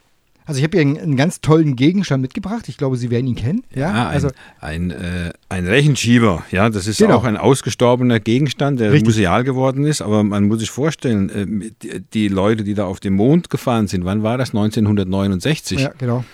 Also 0.46 0.58
ich 0.58 0.64
habe 0.66 0.78
hier 0.78 0.82
einen, 0.82 0.98
einen, 0.98 1.16
ganz 1.16 1.40
tollen 1.40 1.76
Gegenstand 1.76 2.22
mitgebracht. 2.22 2.68
Ich 2.68 2.78
glaube, 2.78 2.98
Sie 2.98 3.10
werden 3.10 3.28
ihn 3.28 3.36
kennen. 3.36 3.64
Ja, 3.74 3.94
ja 3.94 4.08
also 4.10 4.28
ein, 4.60 4.92
ein, 4.92 5.28
äh, 5.28 5.34
ein, 5.48 5.66
Rechenschieber. 5.66 6.44
Ja, 6.52 6.70
das 6.70 6.86
ist 6.88 6.98
genau. 6.98 7.16
auch 7.16 7.24
ein 7.24 7.38
ausgestorbener 7.38 8.20
Gegenstand, 8.20 8.80
der 8.80 8.92
Richtig. 8.92 9.08
museal 9.08 9.46
geworden 9.46 9.86
ist. 9.86 10.02
Aber 10.02 10.24
man 10.24 10.46
muss 10.46 10.60
sich 10.60 10.70
vorstellen, 10.70 11.30
äh, 11.30 11.72
die, 11.82 12.02
die, 12.14 12.28
Leute, 12.28 12.66
die 12.66 12.74
da 12.74 12.86
auf 12.86 13.00
dem 13.00 13.14
Mond 13.14 13.50
gefahren 13.50 13.88
sind, 13.88 14.04
wann 14.04 14.22
war 14.24 14.38
das? 14.38 14.50
1969. 14.50 15.80
Ja, 15.80 15.94
genau. 15.98 16.26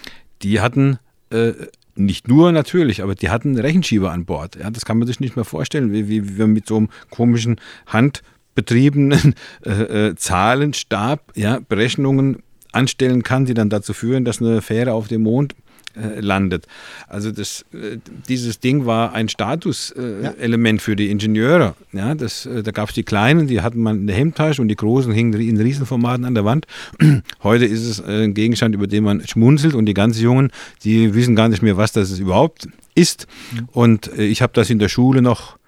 Die 0.42 0.60
hatten 0.60 0.98
äh, 1.30 1.52
nicht 1.96 2.28
nur 2.28 2.52
natürlich, 2.52 3.04
aber 3.04 3.14
die 3.14 3.30
hatten 3.30 3.58
Rechenschieber 3.60 4.12
an 4.12 4.26
Bord. 4.26 4.56
Ja, 4.56 4.72
das 4.72 4.86
kann 4.86 4.98
man 4.98 5.08
sich 5.08 5.20
nicht 5.20 5.36
mehr 5.36 5.46
vorstellen, 5.46 5.92
wie, 5.92 6.08
wie, 6.08 6.28
wie 6.28 6.38
wir 6.40 6.48
mit 6.48 6.66
so 6.66 6.78
einem 6.78 6.90
komischen 7.12 7.58
Hand 7.86 8.24
betriebenen 8.60 9.36
äh, 9.66 10.08
äh, 10.10 10.16
Zahlenstab 10.16 11.32
ja, 11.36 11.60
Berechnungen 11.68 12.44
anstellen 12.74 13.24
kann, 13.24 13.46
die 13.46 13.54
dann 13.54 13.70
dazu 13.70 13.94
führen, 13.94 14.26
dass 14.26 14.42
eine 14.42 14.62
Fähre 14.62 14.94
auf 14.94 15.08
dem 15.08 15.24
Mond 15.24 15.56
äh, 15.96 16.20
landet. 16.20 16.68
Also 17.08 17.32
das, 17.32 17.66
äh, 17.74 17.98
dieses 18.28 18.60
Ding 18.60 18.86
war 18.86 19.14
ein 19.14 19.30
Statuselement 19.30 20.80
ja. 20.82 20.84
für 20.84 20.96
die 20.96 21.10
Ingenieure. 21.10 21.74
Ja, 21.94 22.16
das, 22.16 22.46
äh, 22.46 22.62
da 22.64 22.72
gab 22.72 22.90
es 22.90 22.96
die 22.96 23.04
kleinen, 23.04 23.48
die 23.48 23.62
hatten 23.62 23.80
man 23.82 24.02
in 24.02 24.08
der 24.08 24.16
Hemdtasche 24.16 24.62
und 24.62 24.68
die 24.68 24.76
großen 24.76 25.12
hingen 25.14 25.34
in 25.40 25.58
Riesenformaten 25.58 26.26
an 26.26 26.36
der 26.36 26.46
Wand. 26.46 26.68
Heute 27.44 27.66
ist 27.66 27.86
es 27.86 28.00
äh, 28.00 28.26
ein 28.26 28.34
Gegenstand, 28.34 28.76
über 28.76 28.88
den 28.88 29.04
man 29.06 29.26
schmunzelt 29.26 29.74
und 29.74 29.86
die 29.86 29.94
ganz 29.94 30.20
Jungen, 30.20 30.52
die 30.84 31.16
wissen 31.16 31.36
gar 31.36 31.48
nicht 31.48 31.64
mehr, 31.64 31.78
was 31.78 31.94
das 31.94 32.20
überhaupt 32.20 32.68
ist. 32.94 33.26
Mhm. 33.54 33.70
Und 33.72 34.12
ich 34.18 34.42
habe 34.42 34.52
das 34.54 34.70
in 34.70 34.80
der 34.80 34.90
Schule 34.90 35.22
noch 35.22 35.59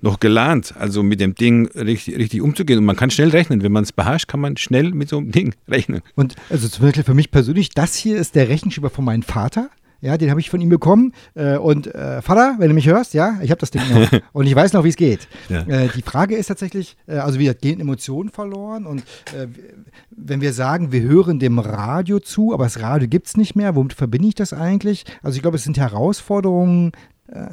noch 0.00 0.20
gelernt, 0.20 0.74
also 0.78 1.02
mit 1.02 1.20
dem 1.20 1.34
Ding 1.34 1.66
richtig, 1.68 2.16
richtig 2.16 2.42
umzugehen. 2.42 2.78
Und 2.78 2.84
man 2.84 2.96
kann 2.96 3.10
schnell 3.10 3.30
rechnen. 3.30 3.62
Wenn 3.62 3.72
man 3.72 3.84
es 3.84 3.92
beherrscht, 3.92 4.28
kann 4.28 4.40
man 4.40 4.56
schnell 4.56 4.92
mit 4.92 5.08
so 5.08 5.18
einem 5.18 5.32
Ding 5.32 5.54
rechnen. 5.68 6.00
Und 6.14 6.36
also 6.50 6.68
zum 6.68 6.86
Beispiel 6.86 7.04
für 7.04 7.14
mich 7.14 7.30
persönlich, 7.30 7.70
das 7.70 7.94
hier 7.94 8.18
ist 8.18 8.34
der 8.34 8.48
Rechenschieber 8.48 8.90
von 8.90 9.04
meinem 9.04 9.22
Vater. 9.22 9.70
Ja, 10.00 10.16
den 10.16 10.30
habe 10.30 10.38
ich 10.38 10.48
von 10.48 10.60
ihm 10.60 10.68
bekommen. 10.68 11.12
Äh, 11.34 11.56
und 11.56 11.92
äh, 11.92 12.22
Vater, 12.22 12.54
wenn 12.58 12.68
du 12.68 12.74
mich 12.74 12.86
hörst, 12.86 13.14
ja, 13.14 13.38
ich 13.42 13.50
habe 13.50 13.58
das 13.58 13.72
Ding 13.72 13.82
noch. 13.90 14.08
und 14.32 14.46
ich 14.46 14.54
weiß 14.54 14.72
noch, 14.72 14.84
wie 14.84 14.90
es 14.90 14.96
geht. 14.96 15.26
Ja. 15.48 15.62
Äh, 15.62 15.88
die 15.88 16.02
Frage 16.02 16.36
ist 16.36 16.46
tatsächlich, 16.46 16.96
äh, 17.08 17.16
also 17.16 17.40
wir 17.40 17.52
gehen 17.54 17.80
Emotionen 17.80 18.30
verloren. 18.30 18.86
Und 18.86 19.00
äh, 19.34 19.48
wenn 20.10 20.40
wir 20.40 20.52
sagen, 20.52 20.92
wir 20.92 21.02
hören 21.02 21.40
dem 21.40 21.58
Radio 21.58 22.20
zu, 22.20 22.54
aber 22.54 22.64
das 22.64 22.80
Radio 22.80 23.08
gibt 23.08 23.26
es 23.26 23.36
nicht 23.36 23.56
mehr, 23.56 23.74
womit 23.74 23.92
verbinde 23.92 24.28
ich 24.28 24.34
das 24.36 24.52
eigentlich? 24.52 25.04
Also 25.22 25.34
ich 25.34 25.42
glaube, 25.42 25.56
es 25.56 25.64
sind 25.64 25.78
Herausforderungen, 25.78 26.92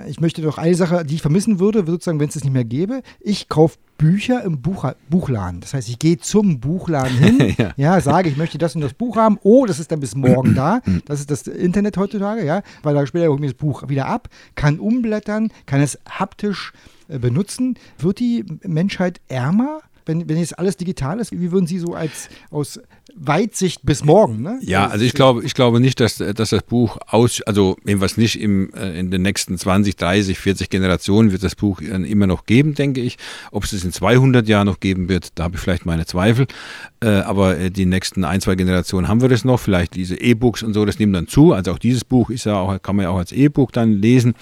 ich 0.08 0.22
möchte 0.22 0.42
doch 0.42 0.58
eine 0.58 0.76
Sache, 0.76 1.04
die 1.06 1.16
ich 1.16 1.22
vermissen 1.22 1.60
würde, 1.60 1.86
sozusagen, 1.86 2.20
wenn 2.20 2.30
es 2.30 2.36
das 2.36 2.44
nicht 2.44 2.54
mehr 2.54 2.64
gäbe. 2.64 3.02
Ich 3.20 3.50
kaufe 3.50 3.78
Bücher 3.98 4.44
im 4.44 4.62
Buch, 4.62 4.92
Buchladen. 5.10 5.62
Das 5.62 5.74
heißt, 5.74 5.90
ich 5.90 6.00
gehe 6.00 6.18
zum 6.18 6.60
Buchladen 6.60 7.18
hin, 7.18 7.56
ja. 7.58 7.74
ja. 7.76 8.02
sage, 8.02 8.30
ich 8.30 8.38
möchte 8.38 8.58
das 8.58 8.76
und 8.76 8.82
das 8.82 8.94
Buch 8.94 9.18
haben. 9.18 9.38
Oh, 9.44 9.66
das 9.66 9.80
ist 9.80 9.92
dann 9.92 10.00
bis 10.00 10.16
morgen 10.16 10.56
da. 10.56 10.82
Das 11.06 11.20
ist 11.20 11.32
das 11.32 11.48
Internet 11.48 11.98
heutzutage, 11.98 12.46
ja, 12.46 12.62
weil 12.84 12.96
da 12.96 13.06
später 13.06 13.28
hole 13.28 13.46
ich 13.46 13.52
das 13.52 13.58
Buch 13.58 13.88
wieder 13.90 14.08
ab, 14.08 14.30
kann 14.56 14.80
umblättern, 14.80 15.52
kann 15.66 15.82
es 15.82 16.00
haptisch 16.10 16.72
äh, 17.08 17.20
benutzen. 17.20 17.78
Wird 17.98 18.20
die 18.20 18.46
Menschheit 18.64 19.22
ärmer? 19.28 19.82
wenn, 20.06 20.30
wenn 20.30 20.38
jetzt 20.38 20.58
alles 20.60 20.78
digital 20.78 21.20
ist, 21.20 21.32
wie 21.32 21.52
würden 21.52 21.68
Sie 21.68 21.80
so 21.80 21.94
als 21.94 22.30
aus 22.52 22.80
Weitsicht 23.18 23.86
bis 23.86 24.04
morgen, 24.04 24.42
ne? 24.42 24.60
Ja, 24.62 24.88
also 24.88 25.06
ich 25.06 25.14
glaube, 25.14 25.46
ich 25.46 25.54
glaube 25.54 25.80
nicht, 25.80 26.02
dass, 26.02 26.18
dass 26.18 26.50
das 26.50 26.64
Buch 26.64 26.98
aus, 27.08 27.42
also 27.44 27.78
jedenfalls 27.86 28.18
nicht 28.18 28.42
im, 28.42 28.74
äh, 28.74 29.00
in 29.00 29.10
den 29.10 29.22
nächsten 29.22 29.58
20, 29.58 29.96
30, 29.96 30.38
40 30.38 30.70
Generationen 30.70 31.32
wird 31.32 31.42
das 31.42 31.56
Buch 31.56 31.80
immer 31.80 32.28
noch 32.28 32.46
geben, 32.46 32.76
denke 32.76 33.00
ich. 33.00 33.18
Ob 33.52 33.64
es 33.64 33.72
es 33.72 33.86
in 33.86 33.94
200 33.94 34.50
Jahren 34.50 34.68
noch 34.68 34.82
geben 34.82 35.08
wird, 35.08 35.30
da 35.36 35.46
habe 35.46 35.56
ich 35.56 35.62
vielleicht 35.62 35.86
meine 35.86 36.06
Zweifel. 36.06 36.46
Äh, 37.02 37.08
aber 37.20 37.58
äh, 37.58 37.72
die 37.72 37.86
nächsten 37.86 38.26
ein, 38.26 38.42
zwei 38.42 38.56
Generationen 38.56 39.08
haben 39.08 39.22
wir 39.22 39.30
das 39.30 39.46
noch. 39.46 39.62
Vielleicht 39.62 39.96
diese 39.96 40.20
E-Books 40.20 40.62
und 40.62 40.74
so, 40.74 40.84
das 40.84 41.00
nimmt 41.00 41.16
dann 41.16 41.30
zu. 41.30 41.54
Also 41.54 41.72
auch 41.72 41.80
dieses 41.80 42.04
Buch 42.04 42.30
ist 42.30 42.46
ja 42.46 42.60
auch, 42.60 42.82
kann 42.82 42.98
man 42.98 43.04
ja 43.04 43.12
auch 43.12 43.20
als 43.20 43.32
E-Book 43.32 43.72
dann 43.72 43.94
lesen. 43.94 44.36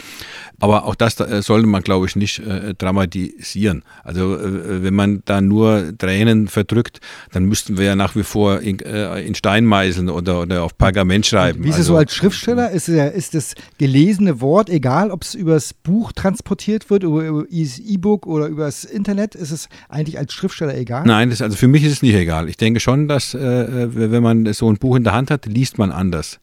Aber 0.59 0.85
auch 0.85 0.95
das 0.95 1.15
sollte 1.15 1.67
man, 1.67 1.83
glaube 1.83 2.07
ich, 2.07 2.15
nicht 2.15 2.41
dramatisieren. 2.77 3.83
Also 4.03 4.39
wenn 4.41 4.93
man 4.93 5.21
da 5.25 5.41
nur 5.41 5.95
Tränen 5.97 6.47
verdrückt, 6.47 7.01
dann 7.31 7.45
müssten 7.45 7.77
wir 7.77 7.85
ja 7.85 7.95
nach 7.95 8.15
wie 8.15 8.23
vor 8.23 8.62
in, 8.63 8.79
äh, 8.79 9.21
in 9.21 9.35
Stein 9.35 9.65
meißeln 9.65 10.09
oder, 10.09 10.41
oder 10.41 10.63
auf 10.63 10.77
Pergament 10.77 11.25
schreiben. 11.25 11.63
Wie 11.63 11.69
ist 11.69 11.75
es 11.75 11.81
also, 11.81 11.93
so 11.93 11.97
als 11.97 12.15
Schriftsteller? 12.15 12.71
Ist, 12.71 12.89
ist 12.89 13.35
das 13.35 13.55
gelesene 13.77 14.41
Wort, 14.41 14.69
egal 14.69 15.11
ob 15.11 15.23
es 15.23 15.35
übers 15.35 15.73
Buch 15.73 16.11
transportiert 16.11 16.89
wird, 16.89 17.03
über, 17.03 17.23
über 17.23 17.45
E-Book 17.49 18.25
oder 18.25 18.47
übers 18.47 18.83
Internet, 18.83 19.35
ist 19.35 19.51
es 19.51 19.69
eigentlich 19.89 20.17
als 20.17 20.33
Schriftsteller 20.33 20.75
egal? 20.75 21.03
Nein, 21.05 21.29
das, 21.29 21.41
also 21.41 21.55
für 21.57 21.67
mich 21.67 21.83
ist 21.83 21.91
es 21.91 22.01
nicht 22.01 22.15
egal. 22.15 22.49
Ich 22.49 22.57
denke 22.57 22.79
schon, 22.79 23.07
dass 23.07 23.33
äh, 23.33 23.87
wenn 23.93 24.23
man 24.23 24.51
so 24.53 24.69
ein 24.69 24.77
Buch 24.77 24.95
in 24.95 25.03
der 25.03 25.13
Hand 25.13 25.29
hat, 25.29 25.45
liest 25.45 25.77
man 25.77 25.91
anders 25.91 26.39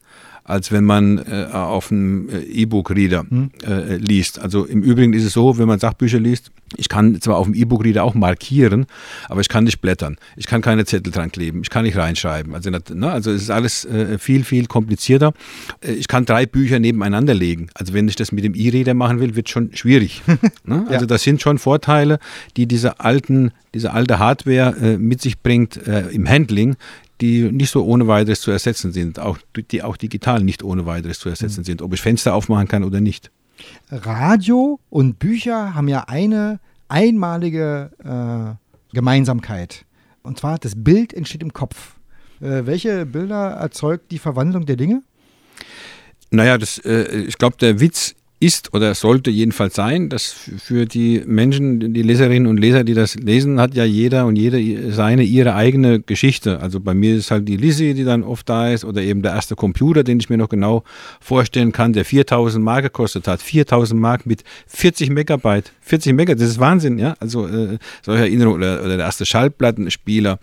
als 0.51 0.73
wenn 0.73 0.85
man 0.85 1.19
äh, 1.19 1.47
auf 1.53 1.91
einem 1.91 2.29
äh, 2.29 2.41
E-Book-Reader 2.41 3.25
hm. 3.29 3.51
äh, 3.67 3.97
liest. 3.97 4.41
Also 4.41 4.65
im 4.65 4.83
Übrigen 4.83 5.13
ist 5.13 5.25
es 5.25 5.33
so, 5.33 5.59
wenn 5.59 5.69
man 5.69 5.79
Sachbücher 5.79 6.19
liest, 6.19 6.51
ich 6.77 6.89
kann 6.89 7.21
zwar 7.21 7.37
auf 7.37 7.47
dem 7.47 7.55
E-Book-Reader 7.55 8.05
auch 8.05 8.15
markieren, 8.15 8.87
aber 9.29 9.41
ich 9.41 9.49
kann 9.49 9.65
nicht 9.65 9.81
blättern. 9.81 10.17
Ich 10.37 10.47
kann 10.47 10.61
keine 10.61 10.85
Zettel 10.85 11.13
dran 11.13 11.33
kleben. 11.33 11.63
Ich 11.63 11.71
kann 11.71 11.85
nicht 11.85 11.97
reinschreiben. 11.97 12.55
Also, 12.55 12.71
ne, 12.71 13.11
also 13.11 13.31
es 13.31 13.43
ist 13.43 13.51
alles 13.51 13.85
äh, 13.85 14.19
viel, 14.19 14.45
viel 14.45 14.67
komplizierter. 14.67 15.33
Äh, 15.81 15.93
ich 15.93 16.09
kann 16.09 16.27
drei 16.27 16.47
Bücher 16.47 16.79
nebeneinander 16.79 17.35
legen. 17.35 17.71
Also 17.75 17.93
wenn 17.93 18.09
ich 18.09 18.17
das 18.17 18.33
mit 18.33 18.45
dem 18.45 18.55
E-Reader 18.55 18.95
machen 18.95 19.21
will, 19.21 19.37
wird 19.37 19.49
es 19.49 19.53
schon 19.53 19.71
schwierig. 19.75 20.23
ne? 20.65 20.85
Also 20.89 21.03
ja. 21.03 21.07
das 21.07 21.23
sind 21.23 21.41
schon 21.41 21.59
Vorteile, 21.59 22.19
die 22.57 22.67
diese 22.67 23.01
alten, 23.01 23.53
diese 23.75 23.93
alte 23.93 24.19
Hardware 24.19 24.77
äh, 24.81 24.99
mit 24.99 25.21
sich 25.21 25.41
bringt 25.41 25.77
äh, 25.87 26.09
im 26.09 26.29
Handling, 26.29 26.77
die 27.21 27.51
nicht 27.53 27.71
so 27.71 27.85
ohne 27.85 28.07
weiteres 28.07 28.41
zu 28.41 28.51
ersetzen 28.51 28.93
sind, 28.93 29.19
auch, 29.19 29.39
die 29.71 29.83
auch 29.83 29.97
digital 29.97 30.43
nicht 30.43 30.63
ohne 30.63 30.87
weiteres 30.87 31.19
zu 31.19 31.29
ersetzen 31.29 31.61
mhm. 31.61 31.65
sind, 31.65 31.83
ob 31.83 31.95
ich 31.95 32.01
Fenster 32.01 32.35
aufmachen 32.35 32.69
kann 32.69 32.85
oder 32.85 33.01
nicht. 33.01 33.31
Radio 33.91 34.81
und 34.89 35.19
Bücher 35.19 35.75
haben 35.75 35.89
ja 35.89 36.05
eine 36.09 36.61
einmalige 36.89 37.91
äh, 38.03 38.95
Gemeinsamkeit. 38.95 39.85
Und 40.23 40.39
zwar, 40.39 40.59
das 40.59 40.73
Bild 40.77 41.13
entsteht 41.13 41.43
im 41.43 41.53
Kopf. 41.53 41.97
Äh, 42.41 42.67
welche 42.67 43.07
Bilder 43.07 43.53
erzeugt 43.53 44.11
die 44.11 44.19
Verwandlung 44.19 44.67
der 44.67 44.77
Dinge? 44.77 45.03
Naja, 46.31 46.59
das, 46.59 46.79
äh, 46.79 47.25
ich 47.27 47.39
glaube, 47.39 47.57
der 47.59 47.81
Witz 47.81 48.15
ist 48.41 48.73
oder 48.73 48.95
sollte 48.95 49.31
jedenfalls 49.31 49.75
sein, 49.75 50.09
dass 50.09 50.33
für 50.33 50.87
die 50.87 51.23
Menschen, 51.27 51.93
die 51.93 52.03
Leserinnen 52.03 52.47
und 52.47 52.57
Leser, 52.57 52.85
die 52.85 52.95
das 52.95 53.15
lesen, 53.15 53.61
hat 53.61 53.75
ja 53.75 53.85
jeder 53.85 54.25
und 54.25 54.37
jede 54.37 54.93
seine, 54.93 55.25
ihre 55.25 55.55
eigene 55.55 56.01
Geschichte. 56.01 56.59
Also 56.61 56.81
bei 56.81 56.95
mir 56.95 57.17
ist 57.17 57.31
halt 57.31 57.47
die 57.47 57.59
Lizzie, 57.59 57.93
die 57.93 58.05
dann 58.05 58.23
oft 58.23 58.49
da 58.49 58.71
ist 58.71 58.87
oder 58.87 59.03
eben 59.03 59.21
der 59.21 59.33
erste 59.33 59.57
Computer, 59.57 60.03
den 60.05 60.19
ich 60.21 60.31
mir 60.31 60.39
noch 60.39 60.49
genau 60.49 60.85
vorstellen 61.21 61.73
kann, 61.73 61.93
der 61.93 62.07
4000 62.07 62.65
Mark 62.65 62.85
gekostet 62.85 63.29
hat. 63.29 63.43
4000 63.43 64.01
Mark 64.01 64.25
mit 64.25 64.43
40 64.69 65.11
Megabyte. 65.11 65.73
40 65.83 66.15
Megabyte, 66.15 66.41
das 66.41 66.51
ist 66.51 66.61
Wahnsinn, 66.61 66.99
ja. 66.99 67.17
Also 67.21 67.47
äh, 67.47 67.79
solche 68.03 68.23
Erinnerungen 68.23 68.63
oder, 68.63 68.81
oder 68.81 68.97
der 68.97 69.05
erste 69.05 69.27
Schallplattenspieler 69.27 70.39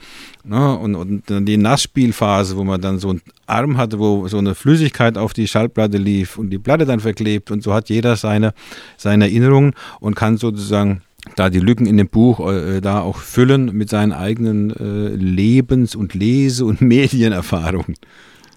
Ne? 0.48 0.78
Und, 0.78 0.96
und 0.96 1.30
dann 1.30 1.46
die 1.46 1.58
Nassspielphase, 1.58 2.56
wo 2.56 2.64
man 2.64 2.80
dann 2.80 3.00
so 3.00 3.10
einen 3.10 3.22
Arm 3.48 3.76
hatte, 3.78 4.00
wo 4.00 4.28
so 4.30 4.38
eine 4.38 4.56
Flüssigkeit 4.56 5.18
auf 5.18 5.34
die 5.34 5.48
Schallplatte 5.48 5.98
lief 5.98 6.38
und 6.38 6.52
die 6.52 6.58
Platte 6.58 6.86
dann 6.86 7.02
verklebt. 7.02 7.52
Und 7.52 7.64
so 7.64 7.74
hat 7.74 7.87
jeder 7.90 8.16
seine, 8.16 8.54
seine 8.98 9.26
Erinnerungen 9.26 9.74
und 10.00 10.16
kann 10.16 10.38
sozusagen 10.38 11.02
da 11.36 11.50
die 11.50 11.60
Lücken 11.60 11.86
in 11.86 11.98
dem 11.98 12.08
Buch 12.08 12.40
äh, 12.50 12.82
da 12.82 13.02
auch 13.02 13.18
füllen 13.18 13.74
mit 13.74 13.90
seinen 13.90 14.14
eigenen 14.14 14.72
äh, 14.72 15.16
Lebens- 15.16 15.96
und 15.96 16.14
Lese- 16.14 16.66
und 16.66 16.82
Medienerfahrungen. 16.82 17.96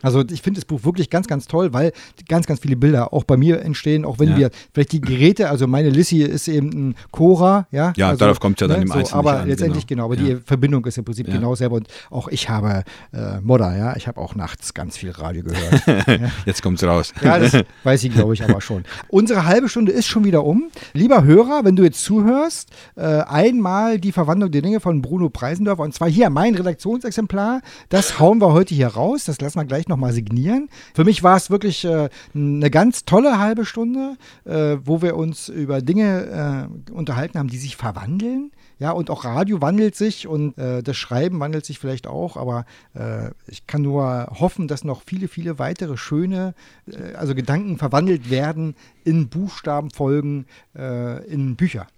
Also 0.03 0.23
ich 0.31 0.43
finde 0.43 0.61
das 0.61 0.65
Buch 0.65 0.85
wirklich 0.85 1.11
ganz, 1.11 1.27
ganz 1.27 1.47
toll, 1.47 1.73
weil 1.73 1.93
ganz, 2.29 2.47
ganz 2.47 2.61
viele 2.61 2.77
Bilder 2.77 3.13
auch 3.13 3.25
bei 3.25 3.37
mir 3.37 3.63
entstehen, 3.63 4.05
auch 4.05 4.19
wenn 4.19 4.31
Ja. 4.31 4.37
wir 4.39 4.51
vielleicht 4.73 4.93
die 4.93 5.01
Geräte, 5.01 5.49
also 5.51 5.67
meine 5.67 5.91
Lissy 5.91 6.23
ist 6.23 6.49
eben 6.49 6.69
ein 6.91 6.95
Cora, 7.11 7.67
ja. 7.71 7.93
Ja, 7.97 8.09
also, 8.09 8.19
darauf 8.21 8.41
kommt's 8.41 8.61
ja 8.61 8.67
dann 8.69 8.83
im 8.83 8.89
so, 8.89 8.95
Einzelnen 8.95 9.19
Aber 9.19 9.41
an, 9.41 9.49
letztendlich 9.49 9.87
genau. 9.87 10.09
genau, 10.09 10.21
aber 10.23 10.29
Ja. 10.29 10.37
die 10.37 10.43
Verbindung 10.45 10.85
ist 10.87 10.99
im 10.99 11.05
Prinzip 11.05 11.29
Ja. 11.29 11.35
genau 11.35 11.55
selber 11.55 11.77
und 11.77 11.89
auch 12.11 12.29
ich 12.29 12.49
habe 12.49 12.85
äh, 13.13 13.41
Modder, 13.41 13.77
ja. 13.77 13.97
Ich 13.97 14.07
habe 14.09 14.21
auch 14.21 14.35
nachts 14.35 14.75
ganz 14.75 14.97
viel 14.97 15.11
Radio 15.11 15.43
gehört. 15.43 16.31
Jetzt 16.47 16.63
kommt's 16.63 16.83
raus. 16.85 17.13
Ja, 17.23 17.39
das 17.39 17.57
weiß 17.85 18.05
ich, 18.05 18.13
glaube 18.13 18.35
ich, 18.35 18.43
aber 18.45 18.61
schon. 18.61 18.85
Unsere 19.09 19.45
halbe 19.47 19.69
Stunde 19.69 19.93
ist 19.93 20.07
schon 20.07 20.25
wieder 20.25 20.45
um. 20.45 20.71
Lieber 20.93 21.25
Hörer, 21.25 21.65
wenn 21.65 21.77
du 21.77 21.83
jetzt 21.83 22.03
zuhörst, 22.05 22.71
äh, 22.97 23.03
einmal 23.03 23.99
die 23.99 24.13
Verwandlung 24.13 24.51
der 24.51 24.63
Dinge 24.63 24.81
von 24.81 25.03
Bruno 25.03 25.29
Preisendorfer 25.29 25.83
und 25.83 25.95
zwar 25.95 26.09
hier 26.09 26.31
mein 26.31 26.55
Redaktionsexemplar. 26.55 27.61
Das 27.89 28.19
hauen 28.19 28.41
wir 28.41 28.53
heute 28.53 28.75
hier 28.75 28.89
raus. 28.89 29.25
Das 29.25 29.41
lassen 29.41 29.59
wir 29.59 29.65
gleich 29.65 29.89
nochmal 29.91 30.13
signieren. 30.13 30.69
Für 30.95 31.05
mich 31.05 31.23
war 31.23 31.37
es 31.37 31.51
wirklich 31.51 31.85
äh, 31.85 32.09
eine 32.35 32.71
ganz 32.71 33.05
tolle 33.05 33.39
halbe 33.39 33.65
Stunde, 33.65 34.17
äh, 34.45 34.79
wo 34.85 35.03
wir 35.03 35.17
uns 35.17 35.49
über 35.49 35.83
Dinge 35.83 36.69
äh, 36.89 36.93
unterhalten 36.93 37.39
haben, 37.39 37.49
die 37.49 37.59
sich 37.59 37.77
verwandeln. 37.77 38.51
Ja, 38.79 38.93
und 38.93 39.11
auch 39.11 39.27
Radio 39.27 39.61
wandelt 39.61 39.95
sich 39.95 40.27
und 40.27 40.57
äh, 40.57 40.83
das 40.83 40.97
Schreiben 40.97 41.39
wandelt 41.39 41.67
sich 41.67 41.79
vielleicht 41.79 42.07
auch, 42.07 42.39
aber 42.39 42.65
äh, 42.95 43.31
ich 43.47 43.67
kann 43.67 43.83
nur 43.83 44.29
hoffen, 44.41 44.69
dass 44.69 44.85
noch 44.85 45.03
viele, 45.05 45.29
viele 45.29 45.59
weitere 45.59 45.99
schöne, 45.99 46.55
äh, 46.87 47.13
also 47.15 47.35
Gedanken 47.35 47.77
verwandelt 47.77 48.31
werden 48.31 48.75
in 49.05 49.29
Buchstabenfolgen, 49.29 50.47
äh, 50.75 51.23
in 51.27 51.57
Bücher. 51.57 51.89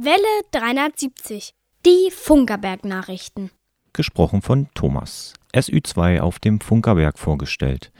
Welle 0.01 0.43
370. 0.51 1.51
Die 1.85 2.09
Funkerberg-Nachrichten. 2.11 3.51
Gesprochen 3.93 4.41
von 4.41 4.67
Thomas. 4.73 5.33
SÜ2 5.53 6.21
auf 6.21 6.39
dem 6.39 6.61
Funkerberg 6.61 7.19
vorgestellt. 7.19 7.91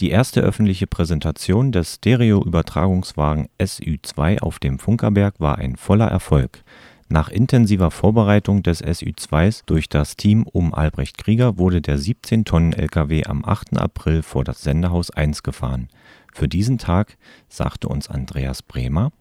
Die 0.00 0.10
erste 0.10 0.40
öffentliche 0.40 0.86
Präsentation 0.86 1.70
des 1.70 1.96
Stereo-Übertragungswagen 1.96 3.48
SÜ2 3.60 4.40
auf 4.40 4.58
dem 4.58 4.78
Funkerberg 4.78 5.38
war 5.38 5.58
ein 5.58 5.76
voller 5.76 6.08
Erfolg. 6.08 6.64
Nach 7.12 7.28
intensiver 7.28 7.90
Vorbereitung 7.90 8.62
des 8.62 8.82
SÜ2s 8.82 9.64
durch 9.66 9.90
das 9.90 10.16
Team 10.16 10.46
um 10.50 10.72
Albrecht 10.72 11.18
Krieger 11.18 11.58
wurde 11.58 11.82
der 11.82 11.98
17-Tonnen-LKW 11.98 13.24
am 13.26 13.44
8. 13.44 13.76
April 13.76 14.22
vor 14.22 14.44
das 14.44 14.62
Sendehaus 14.62 15.10
1 15.10 15.42
gefahren. 15.42 15.88
Für 16.32 16.48
diesen 16.48 16.78
Tag 16.78 17.18
sagte 17.50 17.88
uns 17.88 18.08
Andreas 18.08 18.62
Bremer, 18.62 19.12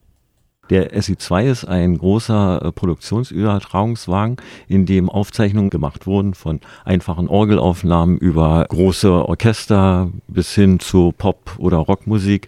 Der 0.69 0.97
SI2 0.97 1.43
ist 1.43 1.65
ein 1.65 1.97
großer 1.97 2.62
äh, 2.63 2.71
Produktionsübertragungswagen, 2.71 4.38
in 4.69 4.86
dem 4.86 5.10
Aufzeichnungen 5.10 5.69
gemacht 5.69 6.08
wurden 6.08 6.34
von 6.34 6.62
einfachen 6.86 7.27
Orgelaufnahmen 7.27 8.17
über 8.17 8.67
große 8.69 9.12
Orchester 9.12 10.10
bis 10.30 10.56
hin 10.56 10.80
zu 10.80 11.12
Pop- 11.12 11.58
oder 11.58 11.80
Rockmusik 11.80 12.47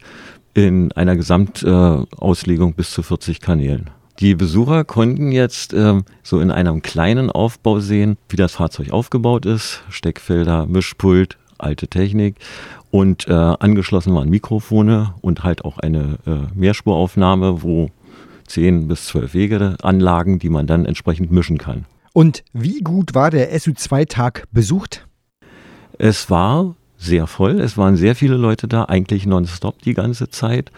in 0.53 0.93
einer 0.93 1.17
Gesamtauslegung 1.17 2.75
bis 2.75 2.91
zu 2.91 3.03
40 3.03 3.41
Kanälen. 3.41 3.89
Die 4.19 4.36
Besucher 4.36 4.84
konnten 4.84 5.32
jetzt 5.32 5.73
ähm, 5.73 6.06
so 6.21 6.39
in 6.39 6.52
einem 6.52 6.82
kleinen 6.82 7.30
Aufbau 7.30 7.80
sehen, 7.80 8.17
wie 8.30 8.36
das 8.36 8.54
Fahrzeug 8.54 8.91
aufgebaut 8.91 9.45
ist. 9.45 9.84
Steckfelder, 9.89 10.67
Mischpult, 10.67 11.38
alte 11.58 11.88
Technik 11.88 12.36
und 12.91 13.28
äh, 13.28 13.34
angeschlossen 13.34 14.13
waren 14.13 14.30
Mikrofone 14.30 15.15
und 15.21 15.43
halt 15.43 15.65
auch 15.65 15.80
eine 15.80 16.19
äh, 16.28 16.54
Mehrspuraufnahme, 16.54 17.63
wo 17.63 17.89
10 18.47 18.88
bis 18.88 19.08
12 19.08 19.34
Wegeanlagen, 19.34 20.38
die 20.38 20.49
man 20.49 20.67
dann 20.67 20.86
entsprechend 20.86 21.32
mischen 21.32 21.58
kann. 21.58 21.86
Und 22.13 22.43
wie 22.54 22.82
gut 22.82 23.15
war 23.15 23.32
der 23.32 23.56
SU2-Tag 23.58 24.45
besucht? 24.52 25.08
Es 25.97 26.30
war 26.30 26.76
sehr 26.97 27.28
voll, 27.28 27.60
es 27.60 27.78
waren 27.78 27.97
sehr 27.97 28.15
viele 28.15 28.38
Leute 28.38 28.67
da, 28.67 28.86
eigentlich 28.86 29.26
nonstop 29.26 29.82
die 29.82 29.93
ganze 29.93 30.30
Zeit. 30.30 30.71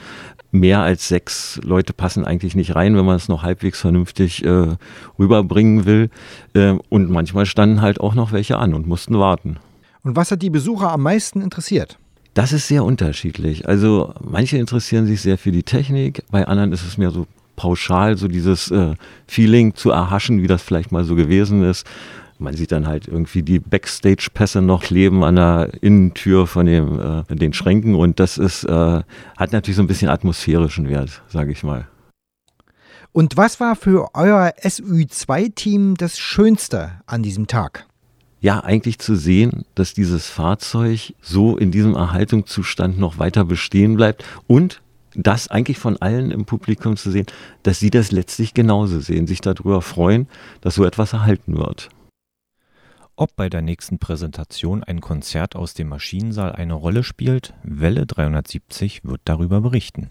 Mehr 0.59 0.79
als 0.79 1.09
sechs 1.09 1.59
Leute 1.63 1.91
passen 1.91 2.23
eigentlich 2.23 2.55
nicht 2.55 2.75
rein, 2.75 2.95
wenn 2.95 3.05
man 3.05 3.17
es 3.17 3.27
noch 3.27 3.43
halbwegs 3.43 3.81
vernünftig 3.81 4.45
äh, 4.45 4.77
rüberbringen 5.19 5.85
will. 5.85 6.09
Äh, 6.53 6.75
und 6.89 7.09
manchmal 7.09 7.45
standen 7.45 7.81
halt 7.81 7.99
auch 7.99 8.15
noch 8.15 8.31
welche 8.31 8.57
an 8.57 8.73
und 8.73 8.87
mussten 8.87 9.19
warten. 9.19 9.57
Und 10.03 10.15
was 10.15 10.31
hat 10.31 10.41
die 10.41 10.49
Besucher 10.49 10.91
am 10.91 11.01
meisten 11.01 11.41
interessiert? 11.41 11.97
Das 12.35 12.53
ist 12.53 12.69
sehr 12.69 12.85
unterschiedlich. 12.85 13.67
Also 13.67 14.13
manche 14.21 14.57
interessieren 14.57 15.07
sich 15.07 15.21
sehr 15.21 15.37
für 15.37 15.51
die 15.51 15.63
Technik, 15.63 16.23
bei 16.31 16.47
anderen 16.47 16.71
ist 16.71 16.85
es 16.85 16.97
mehr 16.97 17.11
so 17.11 17.27
pauschal, 17.57 18.17
so 18.17 18.27
dieses 18.27 18.71
äh, 18.71 18.95
Feeling 19.27 19.75
zu 19.75 19.89
erhaschen, 19.91 20.41
wie 20.41 20.47
das 20.47 20.61
vielleicht 20.61 20.91
mal 20.91 21.03
so 21.03 21.15
gewesen 21.15 21.63
ist. 21.63 21.85
Man 22.37 22.55
sieht 22.55 22.71
dann 22.71 22.87
halt 22.87 23.07
irgendwie 23.07 23.43
die 23.43 23.59
Backstage-Pässe 23.59 24.61
noch 24.61 24.83
kleben 24.83 25.23
an 25.23 25.35
der 25.37 25.69
Innentür 25.81 26.47
von 26.47 26.65
dem, 26.65 26.99
äh, 27.29 27.35
den 27.35 27.53
Schränken 27.53 27.95
und 27.95 28.19
das 28.19 28.37
ist, 28.37 28.63
äh, 28.65 29.01
hat 29.37 29.53
natürlich 29.53 29.77
so 29.77 29.83
ein 29.83 29.87
bisschen 29.87 30.09
atmosphärischen 30.09 30.89
Wert, 30.89 31.21
sage 31.27 31.51
ich 31.51 31.63
mal. 31.63 31.87
Und 33.13 33.37
was 33.37 33.61
war 33.61 33.77
für 33.77 34.09
euer 34.13 34.53
SU2-Team 34.61 35.95
das 35.95 36.19
Schönste 36.19 36.91
an 37.05 37.23
diesem 37.23 37.47
Tag? 37.47 37.87
ja, 38.45 38.63
eigentlich 38.63 38.99
zu 38.99 39.15
sehen, 39.15 39.65
dass 39.73 39.95
dieses 39.95 40.27
Fahrzeug 40.27 41.15
so 41.19 41.57
in 41.57 41.71
diesem 41.71 41.95
Erhaltungszustand 41.95 42.99
noch 42.99 43.17
weiter 43.17 43.43
bestehen 43.43 43.95
bleibt 43.95 44.23
und 44.45 44.83
das 45.15 45.47
eigentlich 45.47 45.79
von 45.79 45.97
allen 45.97 46.29
im 46.29 46.45
Publikum 46.45 46.95
zu 46.95 47.09
sehen, 47.09 47.25
dass 47.63 47.79
sie 47.79 47.89
das 47.89 48.11
letztlich 48.11 48.53
genauso 48.53 48.99
sehen, 48.99 49.25
sich 49.25 49.41
darüber 49.41 49.81
freuen, 49.81 50.27
dass 50.61 50.75
so 50.75 50.85
etwas 50.85 51.13
erhalten 51.13 51.57
wird. 51.57 51.89
Ob 53.17 53.33
bei 53.37 53.47
der 53.47 53.61
nächsten 53.61 53.97
Präsentation 53.97 54.83
ein 54.83 54.99
Konzert 54.99 55.55
aus 55.55 55.73
dem 55.73 55.87
Maschinensaal 55.87 56.51
eine 56.51 56.73
Rolle 56.73 57.01
spielt, 57.01 57.53
Welle 57.63 58.05
370 58.05 59.05
wird 59.05 59.21
darüber 59.23 59.61
berichten. 59.61 60.09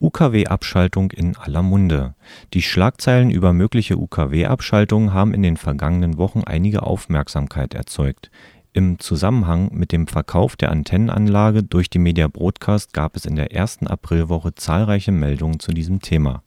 UKW-Abschaltung 0.00 1.10
in 1.10 1.36
aller 1.36 1.60
Munde. 1.60 2.14
Die 2.54 2.62
Schlagzeilen 2.62 3.30
über 3.30 3.52
mögliche 3.52 3.98
UKW-Abschaltungen 3.98 5.12
haben 5.12 5.34
in 5.34 5.42
den 5.42 5.58
vergangenen 5.58 6.16
Wochen 6.16 6.42
einige 6.42 6.84
Aufmerksamkeit 6.84 7.74
erzeugt. 7.74 8.30
Im 8.72 8.98
Zusammenhang 8.98 9.68
mit 9.74 9.92
dem 9.92 10.06
Verkauf 10.06 10.56
der 10.56 10.70
Antennenanlage 10.70 11.62
durch 11.62 11.90
die 11.90 11.98
Media 11.98 12.28
Broadcast 12.28 12.94
gab 12.94 13.14
es 13.14 13.26
in 13.26 13.36
der 13.36 13.52
ersten 13.52 13.86
Aprilwoche 13.86 14.54
zahlreiche 14.54 15.12
Meldungen 15.12 15.60
zu 15.60 15.72
diesem 15.72 16.00
Thema. 16.00 16.44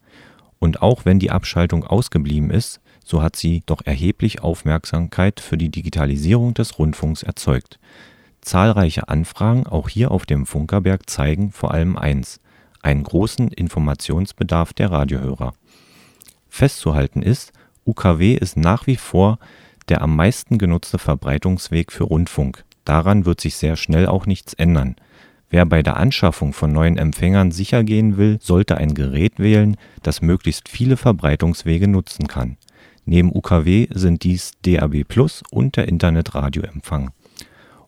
Und 0.58 0.82
auch 0.82 1.06
wenn 1.06 1.20
die 1.20 1.30
Abschaltung 1.30 1.84
ausgeblieben 1.84 2.50
ist, 2.50 2.80
so 3.04 3.22
hat 3.22 3.36
sie 3.36 3.64
doch 3.66 3.82
erheblich 3.86 4.42
Aufmerksamkeit 4.42 5.40
für 5.40 5.58
die 5.58 5.70
Digitalisierung 5.70 6.54
des 6.54 6.80
Rundfunks 6.80 7.24
erzeugt. 7.24 7.80
Zahlreiche 8.42 9.08
Anfragen, 9.08 9.68
auch 9.68 9.90
hier 9.90 10.12
auf 10.12 10.26
dem 10.26 10.46
Funkerberg, 10.46 11.10
zeigen 11.10 11.52
vor 11.52 11.72
allem 11.72 11.98
eins– 11.98 12.40
einen 12.84 13.04
großen 13.04 13.48
Informationsbedarf 13.48 14.74
der 14.74 14.92
Radiohörer. 14.92 15.54
Festzuhalten 16.50 17.22
ist, 17.22 17.54
UKW 17.86 18.36
ist 18.36 18.58
nach 18.58 18.86
wie 18.86 18.98
vor 18.98 19.40
der 19.90 20.02
am 20.02 20.16
meisten 20.16 20.58
genutzte 20.58 20.98
Verbreitungsweg 20.98 21.92
für 21.92 22.06
Rundfunk. 22.06 22.64
Daran 22.86 23.26
wird 23.26 23.42
sich 23.42 23.58
sehr 23.58 23.76
schnell 23.76 24.08
auch 24.08 24.26
nichts 24.26 24.54
ändern. 24.54 24.96
Wer 25.50 25.66
bei 25.66 25.84
der 25.84 25.98
Anschaffung 25.98 26.54
von 26.54 26.72
neuen 26.72 26.98
Empfängern 26.98 27.52
sicher 27.52 27.84
gehen 27.84 28.16
will, 28.16 28.38
sollte 28.42 28.78
ein 28.78 28.94
Gerät 28.94 29.40
wählen, 29.40 29.76
das 30.02 30.22
möglichst 30.22 30.70
viele 30.70 30.96
Verbreitungswege 30.96 31.90
nutzen 31.90 32.28
kann. 32.28 32.56
Neben 33.06 33.36
UKW 33.36 33.88
sind 33.92 34.24
dies 34.24 34.52
DAB 34.66 35.04
Plus 35.04 35.44
und 35.52 35.76
der 35.76 35.88
Internetradioempfang. 35.88 37.12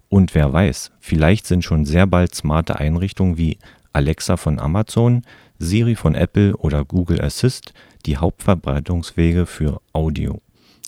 Und 0.10 0.36
wer 0.36 0.52
weiß, 0.52 0.92
vielleicht 1.00 1.48
sind 1.48 1.64
schon 1.64 1.86
sehr 1.86 2.08
bald 2.08 2.36
smarte 2.36 2.80
Einrichtungen 2.80 3.38
wie 3.38 3.58
Alexa 3.94 4.38
von 4.38 4.60
Amazon, 4.60 5.24
Siri 5.58 5.96
von 5.96 6.16
Apple 6.16 6.56
oder 6.58 6.84
Google 6.84 7.22
Assist 7.22 7.74
die 8.06 8.18
Hauptverbreitungswege 8.18 9.46
für 9.46 9.82
Audio. 9.94 10.42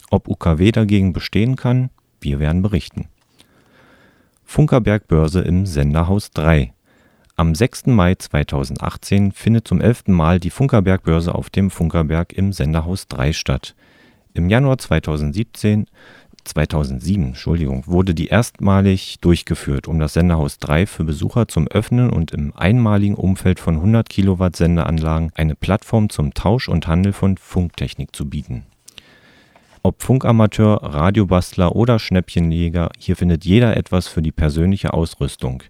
Ob 0.10 0.28
UKW 0.28 0.72
dagegen 0.72 1.14
bestehen 1.14 1.56
kann, 1.56 1.90
wir 2.22 2.40
werden 2.40 2.62
berichten. 2.62 3.08
Funkerberg 4.44 5.08
Börse 5.08 5.42
im 5.42 5.66
Senderhaus 5.66 6.32
3. 6.32 6.74
Am 7.36 7.54
6. 7.54 7.88
Mai 7.88 8.16
2018 8.16 9.32
findet 9.32 9.68
zum 9.68 9.82
11. 9.82 10.08
Mal 10.08 10.40
die 10.40 10.50
Funkerberg-Börse 10.50 11.36
auf 11.36 11.50
dem 11.50 11.70
Funkerberg 11.70 12.34
im 12.34 12.52
Senderhaus 12.52 13.08
3 13.08 13.34
statt. 13.34 13.76
Im 14.38 14.50
Januar 14.50 14.78
2017 14.78 15.88
2007 16.48 17.28
Entschuldigung, 17.28 17.84
wurde 17.88 18.14
die 18.16 18.28
erstmalig 18.28 19.18
durchgeführt, 19.20 19.88
um 19.88 20.00
das 20.00 20.14
Senderhaus 20.14 20.60
3 20.60 20.86
für 20.86 21.04
Besucher 21.04 21.48
zum 21.48 21.68
Öffnen 21.68 22.10
und 22.10 22.32
im 22.32 22.56
einmaligen 22.56 23.16
Umfeld 23.16 23.60
von 23.60 23.76
100 23.76 24.08
Kilowatt 24.08 24.56
Sendeanlagen 24.56 25.32
eine 25.36 25.56
Plattform 25.56 26.10
zum 26.10 26.34
Tausch 26.34 26.70
und 26.70 26.88
Handel 26.88 27.14
von 27.14 27.38
Funktechnik 27.38 28.16
zu 28.16 28.30
bieten. 28.30 28.64
Ob 29.84 30.02
Funkamateur, 30.02 30.84
Radiobastler 30.84 31.76
oder 31.76 32.00
Schnäppchenjäger, 32.00 32.92
hier 32.98 33.16
findet 33.16 33.46
jeder 33.46 33.76
etwas 33.76 34.08
für 34.08 34.22
die 34.22 34.32
persönliche 34.32 34.94
Ausrüstung. 34.94 35.64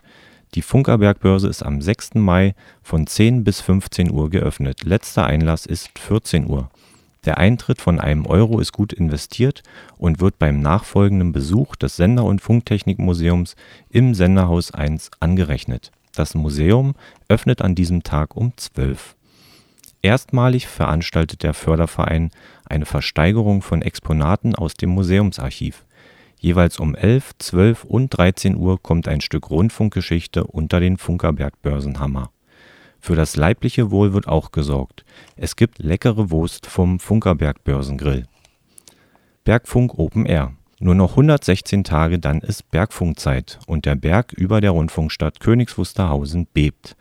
Die 0.56 0.62
Funkerberg-Börse 0.62 1.48
ist 1.48 1.62
am 1.62 1.82
6. 1.82 2.16
Mai 2.16 2.56
von 2.82 3.06
10 3.06 3.44
bis 3.44 3.62
15 3.62 4.12
Uhr 4.12 4.30
geöffnet. 4.30 4.84
Letzter 4.86 5.26
Einlass 5.26 5.66
ist 5.66 6.00
14 6.00 6.50
Uhr. 6.50 6.70
Der 7.28 7.40
Eintritt 7.40 7.82
von 7.82 8.00
einem 8.00 8.26
Euro 8.26 8.62
ist 8.62 8.72
gut 8.72 8.94
investiert 8.94 9.62
und 9.98 10.22
wird 10.22 10.40
beim 10.40 10.62
nachfolgenden 10.62 11.34
Besuch 11.34 11.76
des 11.76 11.98
Sender 11.98 12.24
und 12.24 12.40
Funktechnikmuseums 12.40 13.58
im 13.90 14.14
Senderhaus 14.14 14.74
1 14.74 15.12
angerechnet. 15.20 15.92
Das 16.16 16.36
Museum 16.36 16.96
öffnet 17.28 17.62
an 17.62 17.76
diesem 17.76 18.04
Tag 18.04 18.38
um 18.38 18.54
12. 18.56 19.18
Erstmalig 20.02 20.68
veranstaltet 20.68 21.44
der 21.44 21.54
Förderverein 21.54 22.32
eine 22.64 22.86
Versteigerung 22.86 23.62
von 23.62 23.82
Exponaten 23.82 24.56
aus 24.56 24.76
dem 24.76 24.92
Museumsarchiv. 24.92 25.84
Jeweils 26.40 26.80
um 26.80 26.96
11, 26.96 27.32
12 27.40 27.84
und 27.84 28.18
13 28.18 28.56
Uhr 28.56 28.82
kommt 28.82 29.10
ein 29.10 29.20
Stück 29.20 29.50
Rundfunkgeschichte 29.50 30.46
unter 30.46 30.80
den 30.80 30.96
Funkerberg-Börsenhammer 30.96 32.30
für 33.00 33.16
das 33.16 33.36
leibliche 33.36 33.92
Wohl 33.92 34.14
wird 34.14 34.28
auch 34.28 34.52
gesorgt. 34.52 35.06
Es 35.36 35.56
gibt 35.56 35.80
leckere 35.80 36.30
Wurst 36.32 36.68
vom 36.68 37.00
Funkerberg 37.00 37.64
Börsengrill. 37.64 38.26
Bergfunk 39.44 39.98
Open 39.98 40.26
Air. 40.26 40.54
Nur 40.80 40.94
noch 40.94 41.12
116 41.12 41.84
Tage, 41.84 42.20
dann 42.20 42.42
ist 42.42 42.70
Bergfunkzeit 42.70 43.60
und 43.66 43.86
der 43.86 43.96
Berg 43.96 44.34
über 44.34 44.62
der 44.62 44.72
Rundfunkstadt 44.72 45.40
Königs 45.40 45.78
Wusterhausen 45.78 46.48
bebt. 46.54 46.96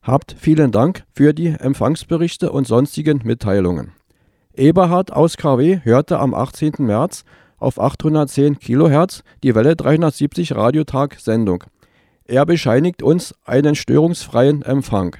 Habt 0.02 0.36
vielen 0.40 0.72
Dank 0.72 1.04
für 1.14 1.36
die 1.36 1.50
Empfangsberichte 1.50 2.52
und 2.52 2.66
sonstigen 2.66 3.22
Mitteilungen. 3.24 3.92
Eberhard 4.56 5.14
aus 5.14 5.38
KW 5.38 5.82
hörte 5.84 6.18
am 6.18 6.34
18. 6.34 6.74
März 6.80 7.26
auf 7.58 7.80
810 7.80 8.58
kHz 8.58 9.22
die 9.44 9.54
Welle 9.54 9.76
370 9.76 10.56
Radiotag-Sendung. 10.56 11.66
Er 12.32 12.46
bescheinigt 12.46 13.04
uns 13.04 13.36
einen 13.44 13.76
störungsfreien 13.76 14.62
Empfang. 14.62 15.18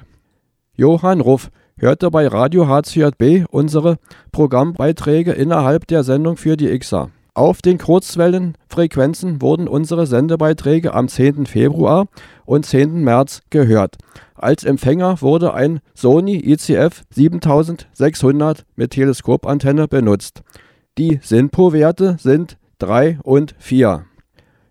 Johann 0.74 1.20
Ruff 1.20 1.50
hörte 1.76 2.10
bei 2.10 2.26
Radio 2.26 2.68
HCJB 2.68 3.44
unsere 3.50 3.98
Programmbeiträge 4.32 5.32
innerhalb 5.32 5.86
der 5.88 6.04
Sendung 6.04 6.38
für 6.38 6.56
die 6.56 6.70
IXA. 6.70 7.10
Auf 7.34 7.60
den 7.60 7.76
Kurzwellenfrequenzen 7.76 9.42
wurden 9.42 9.68
unsere 9.68 10.06
Sendebeiträge 10.06 10.94
am 10.94 11.06
10. 11.08 11.44
Februar 11.44 12.06
und 12.46 12.64
10. 12.64 13.04
März 13.04 13.42
gehört. 13.50 13.98
Als 14.34 14.64
Empfänger 14.64 15.20
wurde 15.20 15.52
ein 15.52 15.80
Sony 15.92 16.42
ICF 16.42 17.02
7600 17.10 18.64
mit 18.74 18.92
Teleskopantenne 18.92 19.86
benutzt. 19.86 20.44
Die 20.96 21.20
SINPO-Werte 21.22 22.16
sind 22.18 22.56
3 22.78 23.18
und 23.22 23.54
4. 23.58 24.06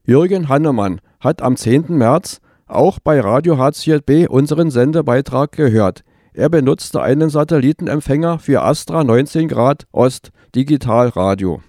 Jürgen 0.06 0.50
Hannemann 0.50 1.02
hat 1.22 1.42
am 1.42 1.56
10. 1.56 1.86
März 1.98 2.42
auch 2.68 3.00
bei 3.00 3.20
Radio 3.22 3.58
HCJB 3.58 4.28
unseren 4.30 4.72
Sendebeitrag 4.72 5.54
gehört. 5.54 6.04
Er 6.34 6.50
benutzte 6.50 7.02
einen 7.02 7.30
Satellitenempfänger 7.30 8.40
für 8.40 8.64
Astra 8.64 9.04
19 9.04 9.48
Grad 9.48 9.86
Ost 9.92 10.32
Digitalradio. 10.56 11.62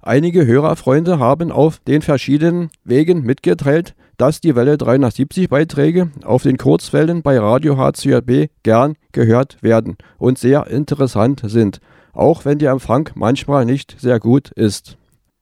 Einige 0.00 0.46
Hörerfreunde 0.46 1.18
haben 1.18 1.50
auf 1.50 1.80
den 1.80 2.00
verschiedenen 2.00 2.70
Wegen 2.84 3.22
mitgeteilt, 3.22 3.96
dass 4.16 4.40
die 4.40 4.54
Welle 4.54 4.78
370 4.78 5.48
Beiträge 5.48 6.10
auf 6.24 6.44
den 6.44 6.58
Kurzwellen 6.58 7.22
bei 7.22 7.38
Radio 7.38 7.76
HCJB 7.76 8.50
gern 8.62 8.94
gehört 9.10 9.62
werden 9.62 9.96
und 10.16 10.38
sehr 10.38 10.68
interessant 10.68 11.42
sind, 11.44 11.80
auch 12.12 12.44
wenn 12.44 12.58
der 12.58 12.70
Empfang 12.70 13.10
manchmal 13.16 13.64
nicht 13.64 13.96
sehr 13.98 14.20
gut 14.20 14.52
ist. 14.52 14.96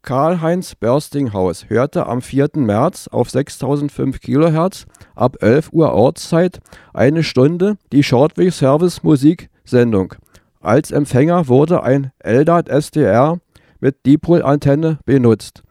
Karl-Heinz 0.04 0.74
Börstinghaus 0.74 1.70
hörte 1.70 2.06
am 2.06 2.20
4. 2.20 2.50
März 2.56 3.08
auf 3.08 3.30
6005 3.30 4.20
kHz 4.20 4.86
ab 5.14 5.38
11 5.40 5.72
Uhr 5.72 5.94
Ortszeit 5.94 6.60
eine 6.92 7.22
Stunde 7.22 7.78
die 7.90 8.02
Shortwave 8.02 8.52
Service 8.52 9.02
Musiksendung. 9.02 10.14
Als 10.60 10.90
Empfänger 10.90 11.48
wurde 11.48 11.82
ein 11.82 12.12
LDAT 12.22 12.68
SDR 12.68 13.38
mit 13.80 14.04
Dipol-Antenne 14.04 14.98
benutzt. 15.06 15.62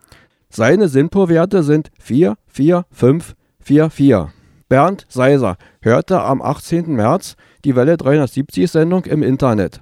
Seine 0.50 0.88
SINPO-Werte 0.88 1.62
sind 1.62 1.92
4, 2.00 2.36
4, 2.48 2.86
5, 2.92 3.36
4, 3.60 3.90
4. 3.92 4.34
Bernd 4.68 5.06
Seiser 5.10 5.58
hörte 5.82 6.22
am 6.22 6.42
18. 6.42 6.92
März 6.96 7.36
die 7.66 7.76
Welle 7.76 7.96
370-Sendung 7.96 9.06
im 9.06 9.22
Internet. 9.22 9.82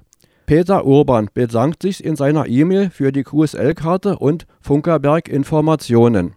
Peter 0.54 0.84
Urban 0.84 1.30
bedankt 1.32 1.80
sich 1.80 2.04
in 2.04 2.14
seiner 2.14 2.46
E-Mail 2.46 2.90
für 2.90 3.10
die 3.10 3.22
QSL-Karte 3.22 4.18
und 4.18 4.46
Funkerberg-Informationen. 4.60 6.34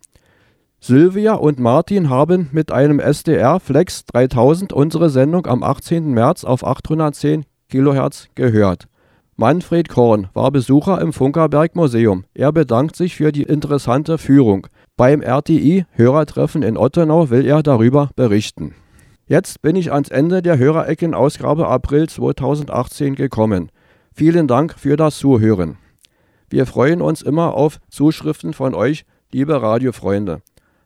Sylvia 0.79 1.33
und 1.33 1.59
Martin 1.59 2.09
haben 2.09 2.47
mit 2.53 2.71
einem 2.71 3.01
SDR 3.01 3.59
Flex 3.59 4.05
3000 4.05 4.71
unsere 4.71 5.09
Sendung 5.09 5.47
am 5.47 5.63
18. 5.63 6.13
März 6.13 6.45
auf 6.45 6.65
810 6.65 7.43
kHz 7.69 8.29
gehört. 8.35 8.87
Manfred 9.35 9.89
Korn 9.89 10.29
war 10.33 10.49
Besucher 10.49 11.01
im 11.01 11.11
Funkerberg 11.11 11.75
Museum. 11.75 12.23
Er 12.33 12.53
bedankt 12.53 12.95
sich 12.95 13.17
für 13.17 13.33
die 13.33 13.43
interessante 13.43 14.17
Führung. 14.17 14.67
Beim 14.95 15.21
RTI-Hörertreffen 15.21 16.63
in 16.63 16.77
Ottenau 16.77 17.31
will 17.31 17.45
er 17.45 17.63
darüber 17.63 18.11
berichten. 18.15 18.75
Jetzt 19.27 19.61
bin 19.61 19.75
ich 19.75 19.91
ans 19.91 20.07
Ende 20.07 20.41
der 20.41 20.57
Hörerecken-Ausgabe 20.57 21.67
April 21.67 22.07
2018 22.07 23.15
gekommen. 23.15 23.71
Vielen 24.17 24.47
Dank 24.47 24.79
für 24.79 24.95
das 24.95 25.17
Zuhören. 25.17 25.77
Wir 26.49 26.65
freuen 26.65 27.01
uns 27.01 27.21
immer 27.21 27.53
auf 27.53 27.81
Zuschriften 27.89 28.53
von 28.53 28.73
euch, 28.73 29.05
liebe 29.33 29.61
Radiofreunde. 29.61 30.41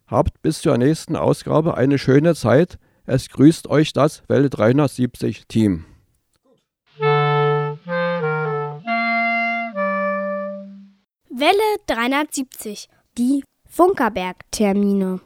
Habt 0.07 0.41
bis 0.41 0.61
zur 0.61 0.79
nächsten 0.79 1.15
Ausgabe 1.15 1.77
eine 1.77 1.99
schöne 1.99 2.33
Zeit. 2.33 2.79
Es 3.05 3.29
grüßt 3.29 3.67
euch 3.67 3.93
das 3.93 4.23
Welle 4.27 4.49
370 4.49 5.45
Team. 5.47 5.85
Welle 11.29 11.77
370, 11.85 12.89
die 13.15 13.43
Funkerberg-Termine. 13.67 15.21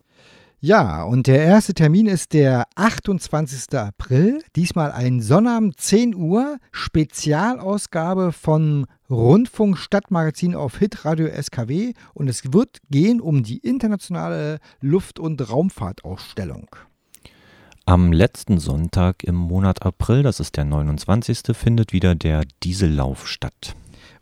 Ja, 0.65 1.03
und 1.03 1.27
der 1.27 1.43
erste 1.43 1.73
Termin 1.73 2.07
ist 2.07 2.31
der 2.31 2.67
28. 2.75 3.77
April. 3.77 4.41
Diesmal 4.55 4.93
ein 4.93 5.19
Sonnabend 5.19 5.77
10 5.77 6.15
Uhr, 6.15 6.57
Spezialausgabe 6.71 8.31
von 8.31 8.85
Rundfunk 9.09 9.77
Stadtmagazin 9.77 10.55
auf 10.55 10.77
Hitradio 10.77 11.27
SKW. 11.27 11.91
Und 12.13 12.29
es 12.29 12.53
wird 12.53 12.77
gehen 12.89 13.19
um 13.19 13.43
die 13.43 13.57
internationale 13.57 14.59
Luft- 14.79 15.19
und 15.19 15.49
Raumfahrtausstellung. 15.49 16.69
Am 17.85 18.13
letzten 18.13 18.57
Sonntag 18.57 19.25
im 19.25 19.35
Monat 19.35 19.85
April, 19.85 20.23
das 20.23 20.39
ist 20.39 20.55
der 20.55 20.63
29., 20.63 21.41
findet 21.51 21.91
wieder 21.91 22.15
der 22.15 22.43
Diesellauf 22.63 23.27
statt. 23.27 23.75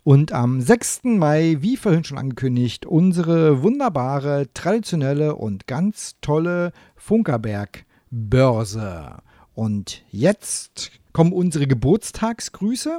Und 0.04 0.32
am 0.32 0.60
6. 0.60 1.02
Mai, 1.04 1.58
wie 1.60 1.76
vorhin 1.76 2.02
schon 2.02 2.18
angekündigt, 2.18 2.86
unsere 2.86 3.62
wunderbare, 3.62 4.48
traditionelle 4.52 5.36
und 5.36 5.68
ganz 5.68 6.16
tolle 6.20 6.72
Funkerberg-Börse. 6.96 9.18
Und 9.54 10.02
jetzt 10.10 10.90
kommen 11.12 11.32
unsere 11.32 11.68
Geburtstagsgrüße. 11.68 12.98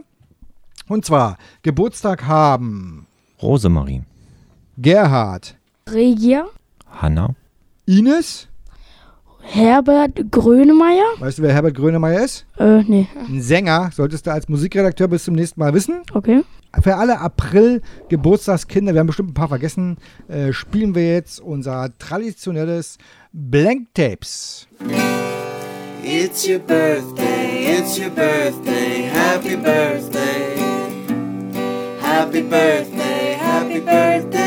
Und 0.88 1.04
zwar 1.06 1.38
Geburtstag 1.62 2.26
haben 2.26 3.06
Rosemarie, 3.42 4.04
Gerhard, 4.78 5.58
Regia, 5.90 6.46
Hanna, 6.90 7.36
Ines. 7.86 8.48
Herbert 9.44 10.32
Grönemeyer. 10.32 11.04
Weißt 11.20 11.38
du, 11.38 11.44
wer 11.44 11.54
Herbert 11.54 11.76
Grönemeyer 11.76 12.24
ist? 12.24 12.46
Äh, 12.58 12.82
nee. 12.84 13.08
Ein 13.28 13.42
Sänger, 13.42 13.92
solltest 13.94 14.26
du 14.26 14.32
als 14.32 14.50
Musikredakteur 14.50 15.08
bis 15.08 15.26
zum 15.26 15.36
nächsten 15.36 15.60
Mal 15.60 15.74
wissen. 15.74 16.02
Okay. 16.14 16.44
Für 16.82 16.96
alle 16.96 17.20
April-Geburtstagskinder, 17.20 18.94
wir 18.94 19.00
haben 19.00 19.08
bestimmt 19.08 19.32
ein 19.32 19.36
paar 19.36 19.50
vergessen, 19.50 19.98
äh, 20.28 20.54
spielen 20.54 20.96
wir 20.96 21.14
jetzt 21.14 21.40
unser 21.40 21.90
traditionelles 22.00 22.98
Blank 23.32 23.94
Tapes. 23.94 24.68
It's 26.04 26.48
your 26.48 26.60
birthday, 26.60 27.78
it's 27.78 28.00
your 28.00 28.10
birthday, 28.10 29.10
happy 29.14 29.56
birthday. 29.56 30.58
Happy 32.02 32.42
birthday, 32.42 33.38
happy 33.40 33.80
birthday 33.80 34.43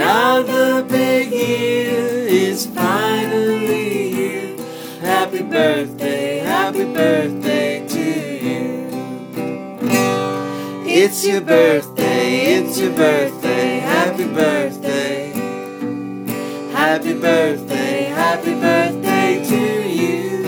Another 0.00 0.84
big 0.84 1.32
year 1.32 2.06
is 2.28 2.66
finally 2.66 4.12
here. 4.12 4.56
Happy 5.00 5.42
birthday, 5.42 6.38
happy 6.38 6.84
birthday 6.84 7.84
to 7.88 8.04
you. 8.46 8.88
It's 10.86 11.26
your 11.26 11.40
birthday, 11.40 12.58
it's 12.58 12.78
your 12.78 12.92
birthday, 12.92 13.80
happy 13.80 14.26
birthday. 14.26 15.32
Happy 16.70 17.14
birthday, 17.14 18.04
happy 18.04 18.54
birthday 18.54 19.44
to 19.48 19.88
you. 19.88 20.44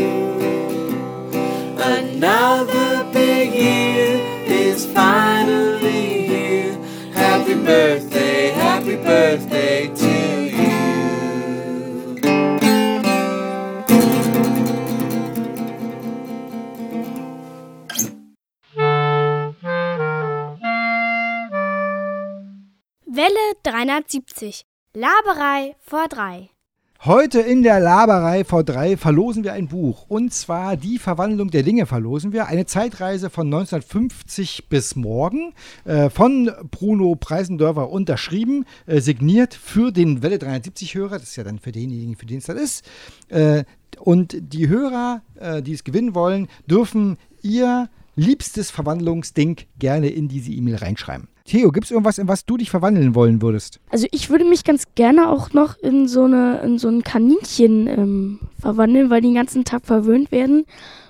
Another 1.76 3.04
big 3.12 3.52
year 3.52 4.20
is 4.46 4.86
finally 4.86 6.22
here. 6.28 6.78
Happy 7.14 7.54
birthday, 7.54 8.09
birthday 9.10 9.88
to 9.88 10.12
you. 10.58 10.70
Welle 23.04 23.54
370, 23.64 24.64
Laberei 24.94 25.74
vor 25.80 26.06
drei. 26.08 26.50
Heute 27.06 27.40
in 27.40 27.62
der 27.62 27.80
Laberei 27.80 28.42
V3 28.42 28.98
verlosen 28.98 29.42
wir 29.42 29.54
ein 29.54 29.68
Buch. 29.68 30.04
Und 30.08 30.34
zwar 30.34 30.76
Die 30.76 30.98
Verwandlung 30.98 31.50
der 31.50 31.62
Dinge 31.62 31.86
verlosen 31.86 32.34
wir. 32.34 32.46
Eine 32.46 32.66
Zeitreise 32.66 33.30
von 33.30 33.46
1950 33.46 34.68
bis 34.68 34.96
morgen. 34.96 35.54
Äh, 35.86 36.10
von 36.10 36.50
Bruno 36.70 37.14
Preisendörfer 37.14 37.88
unterschrieben. 37.88 38.66
Äh, 38.84 39.00
signiert 39.00 39.54
für 39.54 39.92
den 39.92 40.22
Welle 40.22 40.36
370-Hörer. 40.36 41.18
Das 41.18 41.30
ist 41.30 41.36
ja 41.36 41.44
dann 41.44 41.58
für 41.58 41.72
denjenigen, 41.72 42.16
für 42.16 42.26
den 42.26 42.36
es 42.36 42.44
das 42.44 42.60
ist. 42.60 42.84
Äh, 43.30 43.64
und 43.98 44.36
die 44.38 44.68
Hörer, 44.68 45.22
äh, 45.36 45.62
die 45.62 45.72
es 45.72 45.84
gewinnen 45.84 46.14
wollen, 46.14 46.48
dürfen 46.66 47.16
ihr 47.40 47.88
liebstes 48.14 48.70
Verwandlungsding 48.70 49.56
gerne 49.78 50.10
in 50.10 50.28
diese 50.28 50.50
E-Mail 50.50 50.76
reinschreiben. 50.76 51.28
Theo, 51.50 51.72
gibt 51.72 51.86
es 51.86 51.90
irgendwas, 51.90 52.18
in 52.18 52.28
was 52.28 52.44
du 52.44 52.56
dich 52.56 52.70
verwandeln 52.70 53.14
wollen 53.16 53.42
würdest? 53.42 53.80
Also 53.90 54.06
ich 54.12 54.30
würde 54.30 54.44
mich 54.44 54.62
ganz 54.62 54.84
gerne 54.94 55.28
auch 55.28 55.52
noch 55.52 55.76
in 55.78 56.06
so, 56.06 56.24
eine, 56.24 56.60
in 56.60 56.78
so 56.78 56.86
ein 56.88 57.02
Kaninchen 57.02 57.88
ähm, 57.88 58.38
verwandeln, 58.60 59.10
weil 59.10 59.20
die 59.20 59.28
den 59.28 59.34
ganzen 59.34 59.64
Tag 59.64 59.84
verwöhnt 59.84 60.30
werden 60.30 60.64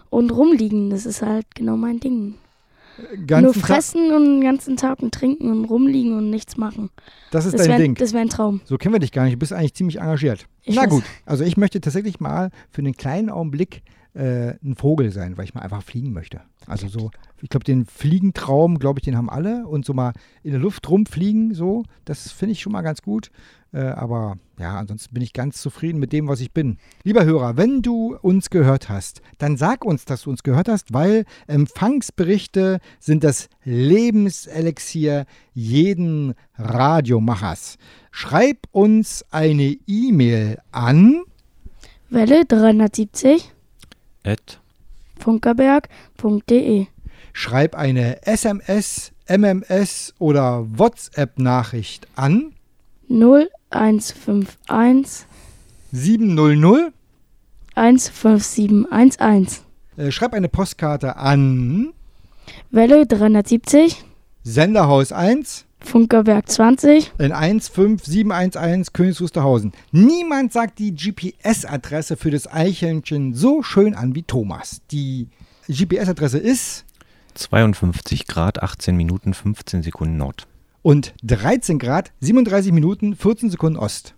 und 0.09 0.31
rumliegen. 0.31 0.89
Das 0.89 1.05
ist 1.05 1.21
halt 1.23 1.45
genau 1.55 1.77
mein 1.77 2.01
Ding. 2.01 2.35
Ganzen 3.27 3.45
Nur 3.45 3.53
Tag- 3.55 3.63
fressen 3.63 4.13
und 4.13 4.25
den 4.25 4.41
ganzen 4.43 4.77
Tag 4.77 5.01
und 5.03 5.13
trinken 5.15 5.51
und 5.51 5.65
rumliegen 5.67 6.17
und 6.17 6.31
nichts 6.31 6.57
machen. 6.57 6.91
Das 7.31 7.45
ist 7.45 7.53
das 7.55 7.63
dein 7.63 7.71
wär, 7.71 7.79
Ding. 7.79 7.95
Das 7.95 8.13
wäre 8.13 8.23
ein 8.23 8.29
Traum. 8.29 8.61
So 8.65 8.77
kennen 8.79 8.95
wir 8.95 8.99
dich 8.99 9.13
gar 9.13 9.25
nicht. 9.25 9.35
Du 9.35 9.39
bist 9.39 9.53
eigentlich 9.53 9.75
ziemlich 9.75 9.99
engagiert. 10.01 10.47
Ich 10.63 10.75
Na 10.77 10.83
weiß. 10.83 10.91
gut, 10.91 11.05
also 11.27 11.45
ich 11.45 11.57
möchte 11.57 11.81
tatsächlich 11.81 12.21
mal 12.21 12.51
für 12.71 12.81
einen 12.81 12.95
kleinen 12.97 13.31
Augenblick 13.31 13.83
äh, 14.15 14.55
ein 14.63 14.75
Vogel 14.77 15.13
sein, 15.13 15.37
weil 15.39 15.45
ich 15.45 15.55
mal 15.55 15.61
einfach 15.63 15.83
fliegen 15.83 16.13
möchte. 16.13 16.41
Also 16.71 16.89
so, 16.89 17.11
ich 17.43 17.49
glaube, 17.49 17.65
den 17.65 17.85
Fliegentraum, 17.85 18.79
glaube 18.79 19.01
ich, 19.01 19.05
den 19.05 19.17
haben 19.17 19.29
alle. 19.29 19.67
Und 19.67 19.85
so 19.85 19.93
mal 19.93 20.13
in 20.43 20.53
der 20.53 20.61
Luft 20.61 20.89
rumfliegen, 20.89 21.55
so, 21.55 21.83
das 22.05 22.31
finde 22.31 22.53
ich 22.53 22.61
schon 22.61 22.73
mal 22.73 22.83
ganz 22.83 23.03
gut. 23.03 23.31
Äh, 23.73 23.81
aber 23.81 24.37
ja, 24.59 24.77
ansonsten 24.79 25.15
bin 25.15 25.23
ich 25.23 25.33
ganz 25.33 25.61
zufrieden 25.61 25.99
mit 25.99 26.13
dem, 26.13 26.29
was 26.29 26.41
ich 26.41 26.53
bin. 26.53 26.79
Lieber 27.05 27.25
Hörer, 27.25 27.57
wenn 27.57 27.83
du 27.83 28.17
uns 28.21 28.51
gehört 28.51 28.89
hast, 28.89 29.23
dann 29.39 29.57
sag 29.57 29.85
uns, 29.85 30.05
dass 30.05 30.23
du 30.23 30.31
uns 30.31 30.43
gehört 30.43 30.69
hast, 30.69 30.93
weil 30.93 31.25
Empfangsberichte 31.47 32.81
sind 32.99 33.23
das 33.25 33.49
Lebenselixier 33.65 35.27
jeden 35.55 36.35
Radiomachers. 36.57 37.79
Schreib 38.11 38.59
uns 38.73 39.25
eine 39.31 39.77
E-Mail 39.87 40.59
an 40.73 41.23
Welle 42.11 42.45
370 42.45 43.53
Ed, 44.25 44.61
funkerberg.de. 45.21 46.87
Schreib 47.33 47.77
eine 47.77 48.27
SMS, 48.27 49.13
MMS 49.29 50.15
oder 50.19 50.67
WhatsApp-Nachricht 50.69 52.09
an 52.17 52.55
0151 53.09 55.27
700. 55.93 56.93
15711. 57.77 59.63
Äh, 59.97 60.11
schreib 60.11 60.35
eine 60.35 60.49
Postkarte 60.49 61.17
an 61.17 61.93
Welle 62.71 63.07
370 63.07 64.05
Senderhaus 64.43 65.13
1 65.13 65.67
Funkerberg 65.81 66.49
20 66.49 67.13
in 67.19 67.33
15711 67.33 68.93
Königs 68.93 69.21
Wusterhausen. 69.21 69.73
Niemand 69.93 70.53
sagt 70.53 70.79
die 70.79 70.95
GPS-Adresse 70.95 72.17
für 72.17 72.31
das 72.31 72.47
Eichhörnchen 72.53 73.35
so 73.35 73.63
schön 73.63 73.95
an 73.95 74.15
wie 74.15 74.23
Thomas. 74.23 74.81
Die 74.91 75.29
GPS-Adresse 75.69 76.39
ist 76.39 76.85
52 77.35 78.27
Grad, 78.27 78.63
18 78.63 78.97
Minuten, 78.97 79.35
15 79.35 79.83
Sekunden 79.83 80.17
Nord. 80.17 80.47
und 80.83 81.15
13 81.23 81.79
Grad, 81.79 82.13
37 82.21 82.73
Minuten, 82.73 83.15
14 83.17 83.51
Sekunden 83.51 83.79
Ost. 83.79 84.15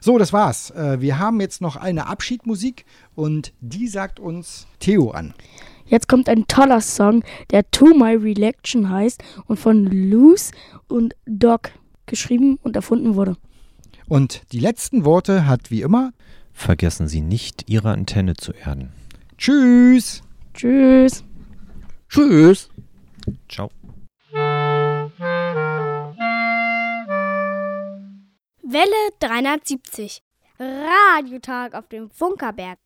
So, 0.00 0.18
das 0.18 0.32
war's. 0.32 0.70
Äh, 0.70 1.00
Wir 1.00 1.18
haben 1.18 1.40
jetzt 1.40 1.60
noch 1.62 1.76
eine 1.76 2.06
Abschiedmusik 2.06 2.84
und 3.14 3.52
die 3.60 3.88
sagt 3.88 4.20
uns 4.20 4.66
Theo 4.78 5.10
an. 5.10 5.32
Jetzt 5.86 6.08
kommt 6.08 6.28
ein 6.28 6.46
toller 6.46 6.80
Song, 6.80 7.22
der 7.50 7.70
To 7.70 7.94
My 7.94 8.14
Relaction 8.14 8.90
heißt 8.90 9.22
und 9.46 9.58
von 9.58 9.84
Luz 9.84 10.50
und 10.88 11.14
Doc 11.26 11.70
geschrieben 12.06 12.58
und 12.62 12.76
erfunden 12.76 13.14
wurde. 13.14 13.36
Und 14.08 14.42
die 14.52 14.60
letzten 14.60 15.04
Worte 15.04 15.46
hat 15.46 15.70
wie 15.70 15.82
immer 15.82 16.12
Vergessen 16.56 17.06
Sie 17.06 17.20
nicht, 17.20 17.68
Ihre 17.68 17.90
Antenne 17.90 18.34
zu 18.34 18.52
erden. 18.52 18.90
Tschüss. 19.36 20.22
Tschüss. 20.54 21.22
Tschüss. 22.08 22.70
Ciao. 23.46 23.70
Welle 28.62 29.10
370. 29.20 30.22
Radiotag 30.58 31.74
auf 31.74 31.88
dem 31.88 32.08
Funkerberg. 32.08 32.78